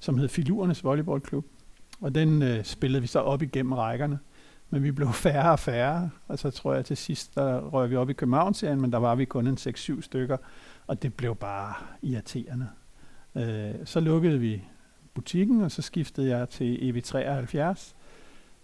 som 0.00 0.18
hed 0.18 0.28
Filurernes 0.28 0.84
Volleyballklub. 0.84 1.46
Og 2.00 2.14
den 2.14 2.42
øh, 2.42 2.64
spillede 2.64 3.00
vi 3.00 3.06
så 3.06 3.18
op 3.18 3.42
igennem 3.42 3.72
rækkerne. 3.72 4.18
Men 4.70 4.82
vi 4.82 4.90
blev 4.90 5.12
færre 5.26 5.52
og 5.52 5.58
færre, 5.58 6.10
og 6.28 6.38
så 6.38 6.50
tror 6.50 6.74
jeg 6.74 6.84
til 6.84 6.96
sidst, 6.96 7.34
der 7.34 7.60
røg 7.60 7.90
vi 7.90 7.96
op 7.96 8.10
i 8.10 8.12
København-serien, 8.12 8.80
men 8.80 8.92
der 8.92 8.98
var 8.98 9.14
vi 9.14 9.24
kun 9.24 9.46
en 9.46 9.56
6-7 9.60 10.00
stykker, 10.00 10.36
og 10.86 11.02
det 11.02 11.14
blev 11.14 11.36
bare 11.36 11.74
irriterende. 12.02 12.68
Øh, 13.36 13.74
så 13.84 14.00
lukkede 14.00 14.38
vi 14.38 14.62
butikken, 15.14 15.62
og 15.62 15.70
så 15.70 15.82
skiftede 15.82 16.36
jeg 16.36 16.48
til 16.48 16.76
EV73, 16.76 17.94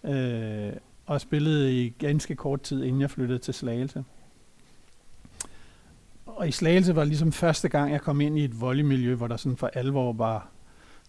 øh, 0.09 0.73
og 1.05 1.21
spillede 1.21 1.85
i 1.85 1.89
ganske 1.89 2.35
kort 2.35 2.61
tid, 2.61 2.83
inden 2.83 3.01
jeg 3.01 3.11
flyttede 3.11 3.39
til 3.39 3.53
Slagelse 3.53 4.03
og 6.35 6.47
i 6.47 6.51
Slagelse 6.51 6.95
var 6.95 7.03
ligesom 7.03 7.31
første 7.31 7.69
gang, 7.69 7.91
jeg 7.91 8.01
kom 8.01 8.21
ind 8.21 8.39
i 8.39 8.43
et 8.43 8.61
volleymiljø, 8.61 9.15
hvor 9.15 9.27
der 9.27 9.37
sådan 9.37 9.57
for 9.57 9.69
alvor 9.73 10.13
var 10.13 10.47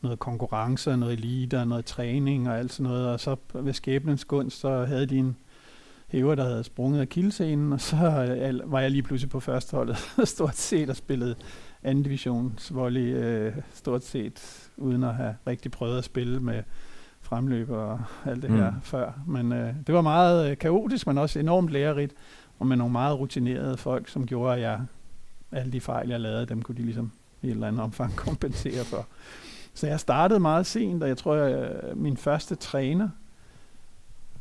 noget 0.02 0.18
konkurrence, 0.18 0.96
noget 0.96 1.12
elite, 1.12 1.66
noget 1.66 1.84
træning 1.84 2.48
og 2.48 2.58
alt 2.58 2.72
sådan 2.72 2.90
noget. 2.90 3.08
Og 3.08 3.20
så 3.20 3.36
ved 3.54 3.72
skæbnens 3.72 4.24
gunst, 4.24 4.60
så 4.60 4.84
havde 4.84 5.06
de 5.06 5.18
en 5.18 5.36
hæver, 6.08 6.34
der 6.34 6.44
havde 6.44 6.64
sprunget 6.64 7.00
af 7.00 7.08
kildescenen, 7.08 7.72
og 7.72 7.80
så 7.80 7.96
øh, 7.96 8.72
var 8.72 8.80
jeg 8.80 8.90
lige 8.90 9.02
pludselig 9.02 9.30
på 9.30 9.40
førsteholdet, 9.40 9.96
stort 10.24 10.56
set, 10.56 10.90
og 10.90 10.96
spillede 10.96 11.34
anden 11.84 12.04
divisions 12.04 12.74
volley, 12.74 13.14
øh, 13.14 13.52
stort 13.72 14.04
set, 14.04 14.68
uden 14.76 15.04
at 15.04 15.14
have 15.14 15.36
rigtig 15.46 15.70
prøvet 15.70 15.98
at 15.98 16.04
spille 16.04 16.40
med 16.40 16.62
fremløb 17.20 17.70
og 17.70 18.00
alt 18.24 18.42
det 18.42 18.50
mm. 18.50 18.56
her 18.56 18.72
før. 18.82 19.12
Men 19.26 19.52
øh, 19.52 19.74
det 19.86 19.94
var 19.94 20.00
meget 20.00 20.50
øh, 20.50 20.58
kaotisk, 20.58 21.06
men 21.06 21.18
også 21.18 21.38
enormt 21.38 21.70
lærerigt, 21.70 22.14
og 22.58 22.66
med 22.66 22.76
nogle 22.76 22.92
meget 22.92 23.18
rutinerede 23.18 23.76
folk, 23.76 24.08
som 24.08 24.26
gjorde, 24.26 24.54
at 24.54 24.60
jeg 24.60 24.80
alle 25.52 25.72
de 25.72 25.80
fejl, 25.80 26.08
jeg 26.08 26.20
lavede, 26.20 26.46
dem 26.46 26.62
kunne 26.62 26.76
de 26.76 26.82
ligesom 26.82 27.12
i 27.42 27.46
et 27.46 27.50
eller 27.50 27.68
andet 27.68 27.82
omfang 27.82 28.16
kompensere 28.26 28.84
for. 28.84 29.06
Så 29.74 29.86
jeg 29.86 30.00
startede 30.00 30.40
meget 30.40 30.66
sent, 30.66 31.02
og 31.02 31.08
jeg 31.08 31.16
tror, 31.16 31.34
at 31.34 31.96
min 31.96 32.16
første 32.16 32.54
træner 32.54 33.08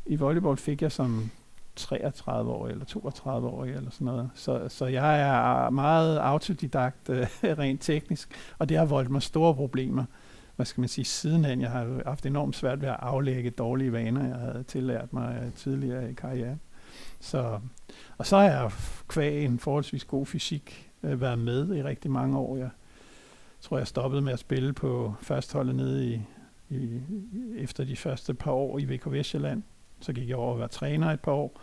i 0.06 0.16
volleyball 0.16 0.56
fik 0.56 0.82
jeg 0.82 0.92
som 0.92 1.30
33 1.76 2.52
år 2.52 2.68
eller 2.68 2.84
32 2.84 3.48
år 3.48 3.64
eller 3.64 3.90
sådan 3.90 4.04
noget. 4.04 4.30
Så, 4.34 4.68
så 4.68 4.86
jeg 4.86 5.20
er 5.20 5.70
meget 5.70 6.18
autodidakt 6.18 7.08
øh, 7.08 7.26
rent 7.58 7.82
teknisk, 7.82 8.30
og 8.58 8.68
det 8.68 8.76
har 8.76 8.84
voldt 8.84 9.10
mig 9.10 9.22
store 9.22 9.54
problemer. 9.54 10.04
Hvad 10.56 10.66
skal 10.66 10.80
man 10.80 10.88
sige, 10.88 11.04
sidenhen. 11.04 11.60
Jeg 11.60 11.70
har 11.70 12.02
haft 12.06 12.26
enormt 12.26 12.56
svært 12.56 12.80
ved 12.80 12.88
at 12.88 12.96
aflægge 12.98 13.50
dårlige 13.50 13.92
vaner, 13.92 14.28
jeg 14.28 14.36
havde 14.36 14.62
tillært 14.62 15.12
mig 15.12 15.42
øh, 15.44 15.52
tidligere 15.52 16.10
i 16.10 16.14
karrieren. 16.14 16.60
Så, 17.20 17.60
og 18.18 18.26
så 18.26 18.36
har 18.36 18.44
jeg 18.44 18.70
kvæg 19.08 19.44
en 19.44 19.58
forholdsvis 19.58 20.04
god 20.04 20.26
fysik 20.26 20.90
øh, 21.02 21.20
været 21.20 21.38
med 21.38 21.76
i 21.76 21.82
rigtig 21.82 22.10
mange 22.10 22.38
år. 22.38 22.56
Jeg 22.56 22.70
tror, 23.60 23.78
jeg 23.78 23.86
stoppede 23.86 24.22
med 24.22 24.32
at 24.32 24.38
spille 24.38 24.72
på 24.72 25.14
førstholdet 25.22 25.74
nede 25.74 26.14
i, 26.14 26.20
i, 26.70 27.00
efter 27.56 27.84
de 27.84 27.96
første 27.96 28.34
par 28.34 28.52
år 28.52 28.78
i 28.78 28.84
VK 28.84 29.12
Vestjylland. 29.12 29.62
Så 30.04 30.12
gik 30.12 30.28
jeg 30.28 30.36
over 30.36 30.52
at 30.52 30.58
være 30.58 30.68
træner 30.68 31.10
et 31.10 31.20
par 31.20 31.32
år. 31.32 31.60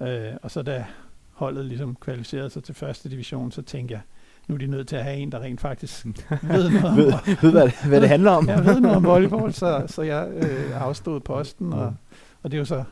Øh, 0.00 0.32
og 0.42 0.50
så 0.50 0.62
da 0.62 0.86
holdet 1.32 1.64
ligesom 1.64 1.96
kvalificerede 2.00 2.50
sig 2.50 2.64
til 2.64 2.74
første 2.74 3.08
division, 3.08 3.52
så 3.52 3.62
tænkte 3.62 3.92
jeg, 3.92 4.00
nu 4.48 4.54
er 4.54 4.58
de 4.58 4.66
nødt 4.66 4.88
til 4.88 4.96
at 4.96 5.04
have 5.04 5.16
en, 5.16 5.32
der 5.32 5.40
rent 5.40 5.60
faktisk 5.60 6.06
ved 6.06 6.70
noget 6.70 6.84
om, 6.84 6.96
ved, 6.96 7.12
ved 7.42 7.50
hvad, 7.50 7.64
det, 7.64 7.74
hvad 7.88 8.00
det 8.00 8.08
handler 8.08 8.30
om. 8.30 8.48
jeg 8.48 8.64
ved 8.64 8.80
noget 8.80 8.96
om 8.96 9.04
volleyball, 9.04 9.52
så, 9.52 9.82
så 9.94 10.02
jeg 10.02 10.28
øh, 10.30 10.82
afstod 10.82 11.20
posten, 11.20 11.72
og, 11.72 11.94
og 12.42 12.50
det 12.50 12.54
er 12.54 12.58
jo 12.58 12.64
så 12.64 12.84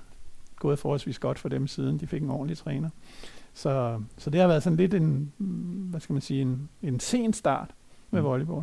gået 0.57 0.79
forholdsvis 0.79 1.19
godt 1.19 1.39
for 1.39 1.49
dem 1.49 1.67
siden, 1.67 1.99
de 1.99 2.07
fik 2.07 2.23
en 2.23 2.31
ordentlig 2.31 2.59
træner. 2.59 2.89
Så, 3.55 4.03
så 4.19 4.31
det 4.31 4.41
har 4.41 4.49
været 4.49 4.63
sådan 4.63 4.77
lidt 4.77 4.95
en, 4.95 5.33
hvad 5.91 6.01
skal 6.01 6.13
man 6.13 6.23
sige, 6.23 6.43
en, 6.43 6.69
en 6.83 7.01
sen 7.01 7.33
start 7.33 7.71
med 8.11 8.21
mm. 8.21 8.27
volleyball. 8.27 8.63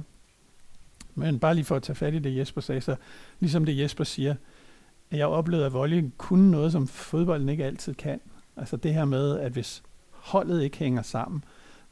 Men 1.15 1.39
bare 1.39 1.55
lige 1.55 1.65
for 1.65 1.75
at 1.75 1.83
tage 1.83 1.95
fat 1.95 2.13
i 2.13 2.19
det, 2.19 2.37
Jesper 2.37 2.61
sagde, 2.61 2.81
så 2.81 2.95
ligesom 3.39 3.65
det 3.65 3.77
Jesper 3.77 4.03
siger, 4.03 4.35
jeg 5.17 5.27
oplevede, 5.27 5.65
at 5.65 5.73
volley 5.73 6.09
kunne 6.17 6.51
noget, 6.51 6.71
som 6.71 6.87
fodbolden 6.87 7.49
ikke 7.49 7.65
altid 7.65 7.93
kan. 7.93 8.19
Altså 8.57 8.77
det 8.77 8.93
her 8.93 9.05
med, 9.05 9.39
at 9.39 9.51
hvis 9.51 9.83
holdet 10.11 10.63
ikke 10.63 10.77
hænger 10.77 11.01
sammen, 11.01 11.43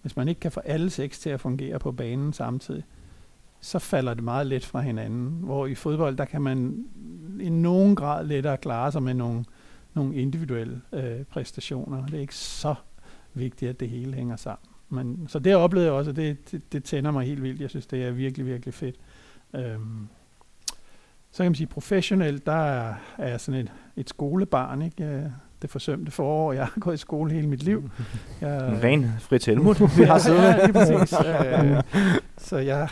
hvis 0.02 0.16
man 0.16 0.28
ikke 0.28 0.40
kan 0.40 0.52
få 0.52 0.60
alle 0.60 0.90
seks 0.90 1.20
til 1.20 1.30
at 1.30 1.42
fungere 1.42 1.80
på 1.80 1.92
banen 1.92 2.34
samtidig, 2.34 2.84
så 3.62 3.80
falder 3.80 4.14
det 4.14 4.24
meget 4.24 4.48
let 4.48 4.66
fra 4.66 4.82
hinanden. 4.82 5.30
Hvor 5.44 5.66
i 5.66 5.76
fodbold, 5.76 6.18
der 6.18 6.26
kan 6.26 6.42
man 6.42 6.86
i 7.40 7.50
nogen 7.50 7.96
grad 7.96 8.26
lettere 8.26 8.58
klare 8.58 8.92
sig 8.92 9.04
med 9.04 9.14
nogle, 9.14 9.46
nogle 9.94 10.16
individuelle 10.16 10.82
øh, 10.94 11.24
præstationer. 11.24 12.06
Det 12.06 12.14
er 12.14 12.20
ikke 12.20 12.36
så 12.36 12.76
vigtigt, 13.34 13.70
at 13.70 13.80
det 13.80 13.90
hele 13.90 14.14
hænger 14.14 14.36
sammen. 14.36 14.70
Men, 14.90 15.28
så 15.28 15.40
det 15.40 15.56
oplevede 15.56 15.88
jeg 15.88 15.94
også, 15.94 16.12
og 16.12 16.16
det, 16.16 16.52
det, 16.52 16.74
det 16.74 16.84
tænder 16.84 17.12
mig 17.12 17.26
helt 17.26 17.44
vildt. 17.44 17.62
Jeg 17.62 17.70
synes, 17.70 17.88
det 17.88 18.04
er 18.04 18.12
virkelig, 18.12 18.46
virkelig 18.46 18.74
fedt. 18.74 18.96
Øhm, 19.54 20.08
så 21.32 21.44
kan 21.44 21.46
man 21.46 21.56
sige, 21.56 21.68
professionelt, 21.68 22.46
der 22.46 22.52
er, 22.52 22.94
er 23.18 23.28
jeg 23.28 23.42
sådan 23.42 23.62
et, 23.62 23.72
et 23.96 24.10
skolebarn, 24.10 24.82
ikke? 24.82 25.32
Det 25.62 25.70
forsømte 25.70 26.12
forår. 26.12 26.54
Jeg 26.54 26.66
har 26.66 26.80
gået 26.80 26.94
i 26.94 26.98
skole 26.98 27.32
hele 27.32 27.48
mit 27.48 27.64
liv. 27.64 27.90
Jeg, 28.42 28.70
en 28.70 28.84
ren 28.84 29.12
Fritz 29.20 29.46
Helmut, 29.46 29.82
vi 29.98 30.04
har 30.04 30.18
siddet 30.18 30.44
ja, 30.44 30.66
lige 30.66 30.74
præcis. 30.74 31.20
øh, 31.20 31.84
så 32.38 32.58
jeg, 32.58 32.90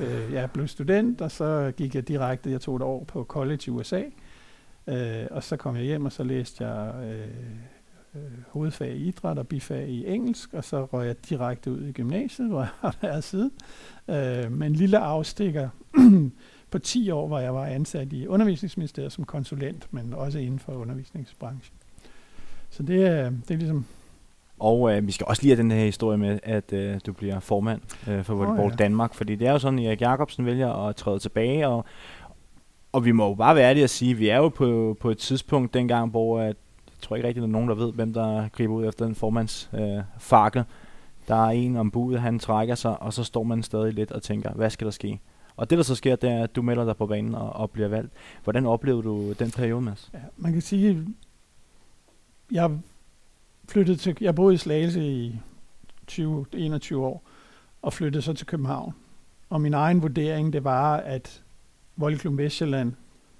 øh, 0.00 0.32
jeg 0.32 0.50
blev 0.50 0.68
student, 0.68 1.20
og 1.20 1.30
så 1.30 1.72
gik 1.76 1.94
jeg 1.94 2.08
direkte, 2.08 2.50
jeg 2.50 2.60
tog 2.60 2.76
et 2.76 2.82
år 2.82 3.04
på 3.04 3.24
college 3.24 3.60
i 3.66 3.70
USA, 3.70 4.02
øh, 4.86 5.26
og 5.30 5.42
så 5.42 5.56
kom 5.56 5.76
jeg 5.76 5.84
hjem, 5.84 6.04
og 6.04 6.12
så 6.12 6.24
læste 6.24 6.66
jeg 6.66 6.94
øh, 7.04 7.28
øh, 8.14 8.20
hovedfag 8.50 8.90
i 8.90 9.08
idræt 9.08 9.38
og 9.38 9.48
bifag 9.48 9.88
i 9.88 10.06
engelsk, 10.06 10.54
og 10.54 10.64
så 10.64 10.84
røg 10.84 11.06
jeg 11.06 11.28
direkte 11.28 11.72
ud 11.72 11.80
i 11.80 11.92
gymnasiet, 11.92 12.48
hvor 12.48 12.60
jeg 12.60 12.68
har 12.80 12.96
været 13.02 13.24
siden. 13.24 13.50
Øh, 14.08 14.52
med 14.52 14.66
en 14.66 14.72
lille 14.72 14.98
afstikker 14.98 15.68
på 16.70 16.78
10 16.78 17.10
år, 17.10 17.26
hvor 17.26 17.38
jeg 17.38 17.54
var 17.54 17.66
ansat 17.66 18.12
i 18.12 18.26
undervisningsministeriet 18.26 19.12
som 19.12 19.24
konsulent, 19.24 19.88
men 19.90 20.14
også 20.14 20.38
inden 20.38 20.58
for 20.58 20.72
undervisningsbranchen. 20.72 21.76
Så 22.70 22.82
det 22.82 23.06
er, 23.06 23.30
det 23.30 23.50
er 23.50 23.56
ligesom... 23.56 23.84
Og 24.58 24.96
øh, 24.96 25.06
vi 25.06 25.12
skal 25.12 25.26
også 25.26 25.42
lige 25.42 25.54
have 25.54 25.62
den 25.62 25.70
her 25.70 25.84
historie 25.84 26.18
med, 26.18 26.38
at 26.42 26.72
øh, 26.72 27.00
du 27.06 27.12
bliver 27.12 27.40
formand 27.40 27.80
øh, 28.08 28.24
for 28.24 28.34
Volleyball 28.34 28.66
oh, 28.66 28.70
ja. 28.70 28.76
Danmark, 28.76 29.14
fordi 29.14 29.34
det 29.34 29.48
er 29.48 29.52
jo 29.52 29.58
sådan, 29.58 29.78
at 29.78 29.84
Erik 29.84 30.00
Jacobsen 30.00 30.46
vælger 30.46 30.72
at 30.72 30.96
træde 30.96 31.18
tilbage, 31.18 31.68
og, 31.68 31.84
og 32.92 33.04
vi 33.04 33.12
må 33.12 33.28
jo 33.28 33.34
bare 33.34 33.56
være 33.56 33.68
ærlige 33.68 33.84
at 33.84 33.90
sige, 33.90 34.10
at 34.10 34.18
vi 34.18 34.28
er 34.28 34.36
jo 34.36 34.48
på, 34.48 34.96
på 35.00 35.10
et 35.10 35.18
tidspunkt 35.18 35.74
dengang, 35.74 36.10
hvor 36.10 36.40
at, 36.40 36.46
jeg 36.46 36.54
tror 37.00 37.16
ikke 37.16 37.28
rigtig, 37.28 37.40
der 37.40 37.48
er 37.48 37.52
nogen, 37.52 37.68
der 37.68 37.74
ved, 37.74 37.92
hvem 37.92 38.12
der 38.12 38.48
griber 38.48 38.74
ud 38.74 38.88
efter 38.88 39.04
den 39.04 39.14
formands 39.14 39.70
øh. 39.74 40.64
Der 41.28 41.46
er 41.46 41.50
en 41.50 41.76
om 41.76 41.90
budet, 41.90 42.20
han 42.20 42.38
trækker 42.38 42.74
sig, 42.74 43.02
og 43.02 43.12
så 43.12 43.24
står 43.24 43.42
man 43.42 43.62
stadig 43.62 43.92
lidt 43.92 44.12
og 44.12 44.22
tænker, 44.22 44.50
hvad 44.50 44.70
skal 44.70 44.84
der 44.84 44.90
ske? 44.90 45.20
Og 45.56 45.70
det, 45.70 45.78
der 45.78 45.84
så 45.84 45.94
sker, 45.94 46.16
det 46.16 46.30
er, 46.30 46.42
at 46.42 46.56
du 46.56 46.62
melder 46.62 46.84
dig 46.84 46.96
på 46.96 47.06
banen 47.06 47.34
og, 47.34 47.52
og 47.52 47.70
bliver 47.70 47.88
valgt. 47.88 48.12
Hvordan 48.44 48.66
oplevede 48.66 49.02
du 49.02 49.32
den 49.32 49.50
periode, 49.50 49.80
Mads? 49.80 50.10
Ja, 50.14 50.18
man 50.36 50.52
kan 50.52 50.62
sige, 50.62 51.06
jeg 52.52 52.78
flyttede 53.68 53.96
til, 53.96 54.16
jeg 54.20 54.34
boede 54.34 54.54
i 54.54 54.58
Slagelse 54.58 55.02
i 55.06 55.40
20, 56.06 56.46
21 56.52 57.06
år, 57.06 57.22
og 57.82 57.92
flyttede 57.92 58.22
så 58.22 58.32
til 58.32 58.46
København. 58.46 58.94
Og 59.50 59.60
min 59.60 59.74
egen 59.74 60.02
vurdering, 60.02 60.52
det 60.52 60.64
var, 60.64 60.96
at 60.96 61.42
Voldklub 61.96 62.38
Vestjylland 62.38 62.92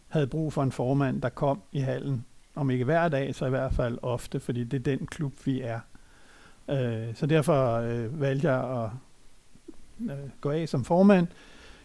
havde 0.09 0.27
brug 0.27 0.53
for 0.53 0.63
en 0.63 0.73
formand, 0.73 1.23
der 1.23 1.29
kom 1.29 1.63
i 1.73 1.79
hallen, 1.79 2.25
om 2.55 2.71
ikke 2.71 2.85
hver 2.85 3.09
dag, 3.09 3.35
så 3.35 3.47
i 3.47 3.51
hvert 3.51 3.73
fald 3.73 3.99
ofte, 4.03 4.41
fordi 4.41 4.65
det 4.65 4.79
er 4.79 4.97
den 4.97 5.07
klub, 5.07 5.33
vi 5.45 5.61
er. 5.61 5.81
Øh, 6.71 7.15
så 7.15 7.27
derfor 7.27 7.73
øh, 7.73 8.21
valgte 8.21 8.53
jeg 8.53 8.85
at 8.85 8.91
øh, 10.11 10.31
gå 10.41 10.51
af 10.51 10.69
som 10.69 10.85
formand, 10.85 11.27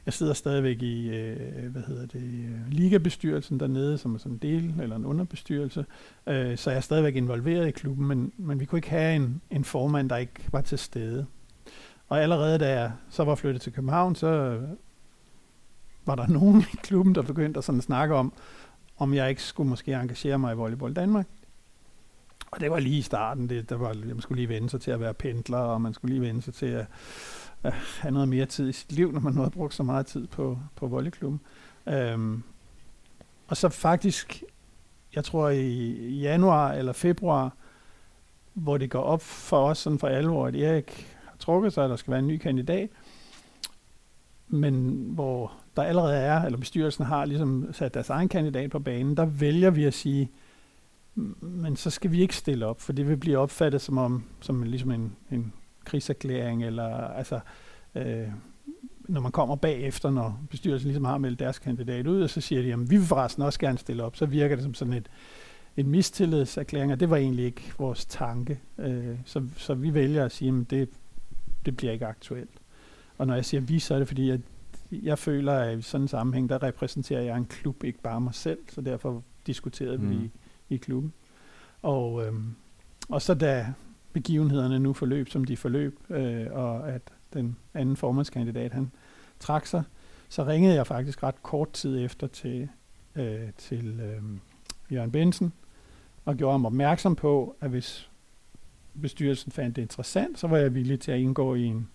jeg 0.05 0.13
sidder 0.13 0.33
stadigvæk 0.33 0.81
i, 0.81 1.09
øh, 1.09 1.71
hvad 1.71 1.81
hedder 1.81 2.05
det, 2.05 2.23
øh, 2.23 2.69
ligabestyrelsen 2.69 3.59
dernede, 3.59 3.97
som 3.97 4.15
er 4.15 4.17
sådan 4.17 4.31
en 4.31 4.37
del, 4.37 4.73
eller 4.81 4.95
en 4.95 5.05
underbestyrelse, 5.05 5.85
øh, 6.27 6.57
så 6.57 6.69
jeg 6.69 6.77
er 6.77 6.81
stadigvæk 6.81 7.15
involveret 7.15 7.67
i 7.67 7.71
klubben, 7.71 8.07
men, 8.07 8.31
men 8.37 8.59
vi 8.59 8.65
kunne 8.65 8.79
ikke 8.79 8.89
have 8.89 9.15
en, 9.15 9.41
en 9.49 9.63
formand, 9.63 10.09
der 10.09 10.17
ikke 10.17 10.43
var 10.51 10.61
til 10.61 10.77
stede. 10.77 11.25
Og 12.07 12.21
allerede 12.21 12.59
da 12.59 12.79
jeg 12.79 12.91
så 13.09 13.23
var 13.23 13.35
flyttet 13.35 13.61
til 13.61 13.73
København, 13.73 14.15
så 14.15 14.59
var 16.05 16.15
der 16.15 16.27
nogen 16.39 16.61
i 16.73 16.75
klubben, 16.83 17.15
der 17.15 17.21
begyndte 17.21 17.57
at 17.57 17.63
sådan 17.63 17.81
snakke 17.81 18.15
om, 18.15 18.33
om 18.97 19.13
jeg 19.13 19.29
ikke 19.29 19.43
skulle 19.43 19.69
måske 19.69 19.93
engagere 19.93 20.39
mig 20.39 20.53
i 20.53 20.57
Volleyball 20.57 20.93
Danmark. 20.93 21.27
Og 22.51 22.59
det 22.59 22.71
var 22.71 22.79
lige 22.79 22.97
i 22.97 23.01
starten, 23.01 23.49
det, 23.49 23.69
der 23.69 23.75
var, 23.75 23.93
man 23.93 24.21
skulle 24.21 24.41
lige 24.41 24.49
vende 24.49 24.69
sig 24.69 24.81
til 24.81 24.91
at 24.91 24.99
være 24.99 25.13
pendler, 25.13 25.57
og 25.57 25.81
man 25.81 25.93
skulle 25.93 26.13
lige 26.13 26.27
vende 26.27 26.41
sig 26.41 26.53
til 26.53 26.65
at 26.65 26.85
øh, 27.65 27.71
have 27.99 28.11
noget 28.11 28.29
mere 28.29 28.45
tid 28.45 28.69
i 28.69 28.73
sit 28.73 28.91
liv, 28.91 29.11
når 29.11 29.19
man 29.19 29.33
nu 29.33 29.41
har 29.41 29.49
brugt 29.49 29.73
så 29.73 29.83
meget 29.83 30.05
tid 30.05 30.27
på, 30.27 30.59
på 30.75 30.87
volleyklubben. 30.87 31.39
Øhm, 31.87 32.43
og 33.47 33.57
så 33.57 33.69
faktisk, 33.69 34.43
jeg 35.15 35.23
tror 35.23 35.49
i 35.49 35.91
januar 36.19 36.71
eller 36.71 36.93
februar, 36.93 37.53
hvor 38.53 38.77
det 38.77 38.89
går 38.89 39.01
op 39.01 39.21
for 39.21 39.67
os 39.67 39.77
sådan 39.77 39.99
for 39.99 40.07
alvor, 40.07 40.47
at 40.47 40.55
Erik 40.55 41.17
har 41.25 41.37
trukket 41.39 41.73
sig, 41.73 41.83
at 41.83 41.89
der 41.89 41.95
skal 41.95 42.11
være 42.11 42.19
en 42.19 42.27
ny 42.27 42.37
kandidat, 42.37 42.89
men 44.47 45.05
hvor 45.13 45.53
der 45.75 45.83
allerede 45.83 46.15
er, 46.15 46.41
eller 46.41 46.57
bestyrelsen 46.57 47.05
har 47.05 47.25
ligesom 47.25 47.69
sat 47.71 47.93
deres 47.93 48.09
egen 48.09 48.29
kandidat 48.29 48.71
på 48.71 48.79
banen, 48.79 49.17
der 49.17 49.25
vælger 49.25 49.69
vi 49.69 49.85
at 49.85 49.93
sige, 49.93 50.31
men 51.41 51.75
så 51.75 51.89
skal 51.89 52.11
vi 52.11 52.21
ikke 52.21 52.35
stille 52.35 52.65
op, 52.65 52.81
for 52.81 52.93
det 52.93 53.07
vil 53.07 53.17
blive 53.17 53.37
opfattet 53.37 53.81
som 53.81 53.97
om, 53.97 54.23
som 54.39 54.63
ligesom 54.63 54.91
en, 54.91 55.15
en 55.31 55.53
krigserklæring, 55.85 56.63
eller 56.63 57.07
altså, 57.07 57.39
øh, 57.95 58.27
når 58.99 59.21
man 59.21 59.31
kommer 59.31 59.55
bagefter, 59.55 60.09
når 60.09 60.39
bestyrelsen 60.49 60.87
ligesom 60.87 61.05
har 61.05 61.17
meldt 61.17 61.39
deres 61.39 61.59
kandidat 61.59 62.07
ud, 62.07 62.21
og 62.21 62.29
så 62.29 62.41
siger 62.41 62.61
de, 62.61 62.67
jamen 62.67 62.89
vi 62.89 62.97
vil 62.97 63.05
forresten 63.05 63.43
også 63.43 63.59
gerne 63.59 63.77
stille 63.77 64.03
op, 64.03 64.15
så 64.15 64.25
virker 64.25 64.55
det 64.55 64.63
som 64.63 64.73
sådan 64.73 64.93
et, 64.93 65.09
en 65.77 65.89
mistillidserklæring, 65.89 66.91
og 66.91 66.99
det 66.99 67.09
var 67.09 67.17
egentlig 67.17 67.45
ikke 67.45 67.73
vores 67.77 68.05
tanke. 68.05 68.59
Øh, 68.77 69.17
så, 69.25 69.43
så 69.57 69.73
vi 69.73 69.93
vælger 69.93 70.25
at 70.25 70.31
sige, 70.31 70.59
at 70.61 70.69
det, 70.69 70.89
det 71.65 71.77
bliver 71.77 71.93
ikke 71.93 72.05
aktuelt. 72.05 72.49
Og 73.17 73.27
når 73.27 73.35
jeg 73.35 73.45
siger 73.45 73.61
vi, 73.61 73.79
så 73.79 73.93
er 73.93 73.99
det 73.99 74.07
fordi, 74.07 74.29
at 74.29 74.39
jeg 74.91 75.19
føler, 75.19 75.53
at 75.53 75.79
i 75.79 75.81
sådan 75.81 76.01
en 76.03 76.07
sammenhæng, 76.07 76.49
der 76.49 76.63
repræsenterer 76.63 77.21
jeg 77.21 77.37
en 77.37 77.45
klub, 77.45 77.83
ikke 77.83 78.01
bare 78.01 78.21
mig 78.21 78.35
selv, 78.35 78.59
så 78.69 78.81
derfor 78.81 79.23
diskuterede 79.47 79.97
mm. 79.97 80.09
vi 80.09 80.15
i, 80.15 80.31
i 80.69 80.77
klubben. 80.77 81.13
Og, 81.81 82.25
øhm, 82.25 82.55
og 83.09 83.21
så 83.21 83.33
da 83.33 83.73
begivenhederne 84.13 84.79
nu 84.79 84.93
forløb, 84.93 85.29
som 85.29 85.45
de 85.45 85.57
forløb, 85.57 85.99
øh, 86.09 86.47
og 86.51 86.89
at 86.89 87.01
den 87.33 87.57
anden 87.73 87.95
formandskandidat, 87.95 88.73
han 88.73 88.91
trak 89.39 89.65
sig, 89.65 89.83
så 90.29 90.45
ringede 90.45 90.75
jeg 90.75 90.87
faktisk 90.87 91.23
ret 91.23 91.43
kort 91.43 91.71
tid 91.73 92.05
efter 92.05 92.27
til, 92.27 92.69
øh, 93.15 93.49
til 93.57 93.99
øh, 93.99 94.23
Jørgen 94.91 95.11
Bensen, 95.11 95.53
og 96.25 96.35
gjorde 96.35 96.53
ham 96.53 96.65
opmærksom 96.65 97.15
på, 97.15 97.55
at 97.61 97.69
hvis 97.69 98.09
bestyrelsen 99.01 99.51
fandt 99.51 99.75
det 99.75 99.81
interessant, 99.81 100.39
så 100.39 100.47
var 100.47 100.57
jeg 100.57 100.75
villig 100.75 100.99
til 100.99 101.11
at 101.11 101.19
indgå 101.19 101.55
i 101.55 101.63
en, 101.63 101.89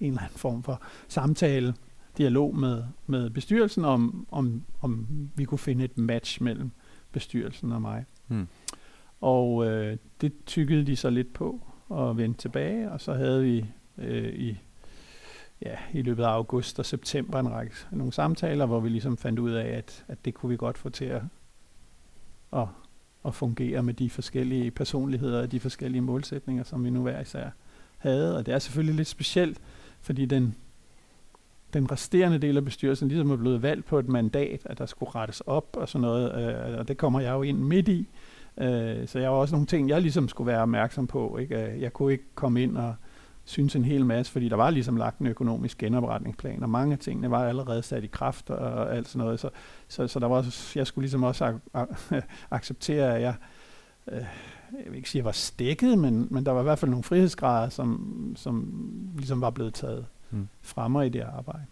en 0.00 0.10
eller 0.10 0.22
anden 0.22 0.38
form 0.38 0.62
for 0.62 0.82
samtale, 1.08 1.74
dialog 2.18 2.56
med, 2.56 2.84
med 3.06 3.30
bestyrelsen, 3.30 3.84
om, 3.84 4.26
om, 4.30 4.62
om 4.80 5.06
vi 5.34 5.44
kunne 5.44 5.58
finde 5.58 5.84
et 5.84 5.98
match 5.98 6.42
mellem 6.42 6.70
bestyrelsen 7.12 7.72
og 7.72 7.82
mig. 7.82 8.04
Hmm. 8.26 8.48
Og 9.24 9.66
øh, 9.66 9.96
det 10.20 10.32
tykkede 10.46 10.86
de 10.86 10.96
så 10.96 11.10
lidt 11.10 11.32
på 11.32 11.60
og 11.88 12.16
vendte 12.16 12.40
tilbage, 12.40 12.90
og 12.90 13.00
så 13.00 13.12
havde 13.12 13.42
vi 13.42 13.64
øh, 13.98 14.34
i, 14.34 14.58
ja, 15.62 15.76
i 15.92 16.02
løbet 16.02 16.24
af 16.24 16.28
august 16.28 16.78
og 16.78 16.86
september 16.86 17.38
en 17.38 17.50
række 17.50 17.74
nogle 17.90 18.12
samtaler, 18.12 18.66
hvor 18.66 18.80
vi 18.80 18.88
ligesom 18.88 19.16
fandt 19.16 19.38
ud 19.38 19.50
af, 19.50 19.66
at, 19.66 20.04
at 20.08 20.24
det 20.24 20.34
kunne 20.34 20.50
vi 20.50 20.56
godt 20.56 20.78
få 20.78 20.88
til 20.88 21.04
at, 21.04 21.22
at, 22.52 22.66
at 23.24 23.34
fungere 23.34 23.82
med 23.82 23.94
de 23.94 24.10
forskellige 24.10 24.70
personligheder 24.70 25.42
og 25.42 25.52
de 25.52 25.60
forskellige 25.60 26.02
målsætninger, 26.02 26.64
som 26.64 26.84
vi 26.84 26.90
nu 26.90 27.02
hver 27.02 27.20
især 27.20 27.50
havde. 27.98 28.36
Og 28.36 28.46
det 28.46 28.54
er 28.54 28.58
selvfølgelig 28.58 28.96
lidt 28.96 29.08
specielt, 29.08 29.60
fordi 30.00 30.24
den, 30.24 30.54
den 31.72 31.92
resterende 31.92 32.38
del 32.38 32.56
af 32.56 32.64
bestyrelsen 32.64 33.08
ligesom 33.08 33.30
er 33.30 33.36
blevet 33.36 33.62
valgt 33.62 33.86
på 33.86 33.98
et 33.98 34.08
mandat, 34.08 34.60
at 34.64 34.78
der 34.78 34.86
skulle 34.86 35.14
rettes 35.14 35.40
op 35.40 35.76
og 35.76 35.88
sådan 35.88 36.02
noget, 36.02 36.56
øh, 36.72 36.78
og 36.78 36.88
det 36.88 36.96
kommer 36.96 37.20
jeg 37.20 37.32
jo 37.32 37.42
ind 37.42 37.58
midt 37.58 37.88
i. 37.88 38.08
Øh, 38.58 39.08
så 39.08 39.18
jeg 39.18 39.30
var 39.30 39.36
også 39.36 39.54
nogle 39.54 39.66
ting, 39.66 39.88
jeg 39.88 40.02
ligesom 40.02 40.28
skulle 40.28 40.46
være 40.46 40.62
opmærksom 40.62 41.06
på. 41.06 41.38
Ikke? 41.38 41.80
Jeg 41.80 41.92
kunne 41.92 42.12
ikke 42.12 42.24
komme 42.34 42.62
ind 42.62 42.76
og 42.76 42.94
synes 43.44 43.76
en 43.76 43.84
hel 43.84 44.06
masse, 44.06 44.32
fordi 44.32 44.48
der 44.48 44.56
var 44.56 44.70
ligesom 44.70 44.96
lagt 44.96 45.18
en 45.18 45.26
økonomisk 45.26 45.78
genopretningsplan, 45.78 46.62
og 46.62 46.70
mange 46.70 46.92
af 46.92 46.98
tingene 46.98 47.30
var 47.30 47.48
allerede 47.48 47.82
sat 47.82 48.04
i 48.04 48.06
kraft 48.06 48.50
og 48.50 48.96
alt 48.96 49.08
sådan 49.08 49.24
noget. 49.24 49.40
Så, 49.40 49.50
så, 49.88 50.06
så 50.06 50.18
der 50.18 50.26
var, 50.26 50.46
jeg 50.74 50.86
skulle 50.86 51.02
ligesom 51.02 51.22
også 51.22 51.58
ak- 51.76 52.20
acceptere, 52.50 53.14
at 53.14 53.22
jeg, 53.22 53.34
øh, 54.12 54.24
jeg 54.84 54.86
vil 54.90 54.96
ikke 54.96 55.10
sige, 55.10 55.20
at 55.20 55.22
jeg 55.22 55.24
var 55.24 55.32
stikket, 55.32 55.98
men, 55.98 56.28
men 56.30 56.46
der 56.46 56.52
var 56.52 56.60
i 56.60 56.64
hvert 56.64 56.78
fald 56.78 56.90
nogle 56.90 57.04
frihedsgrader, 57.04 57.68
som, 57.68 58.32
som 58.36 58.88
ligesom 59.16 59.40
var 59.40 59.50
blevet 59.50 59.74
taget 59.74 60.06
mm. 60.30 60.48
fra 60.62 60.88
mig 60.88 61.06
i 61.06 61.08
det 61.08 61.20
arbejde. 61.20 61.64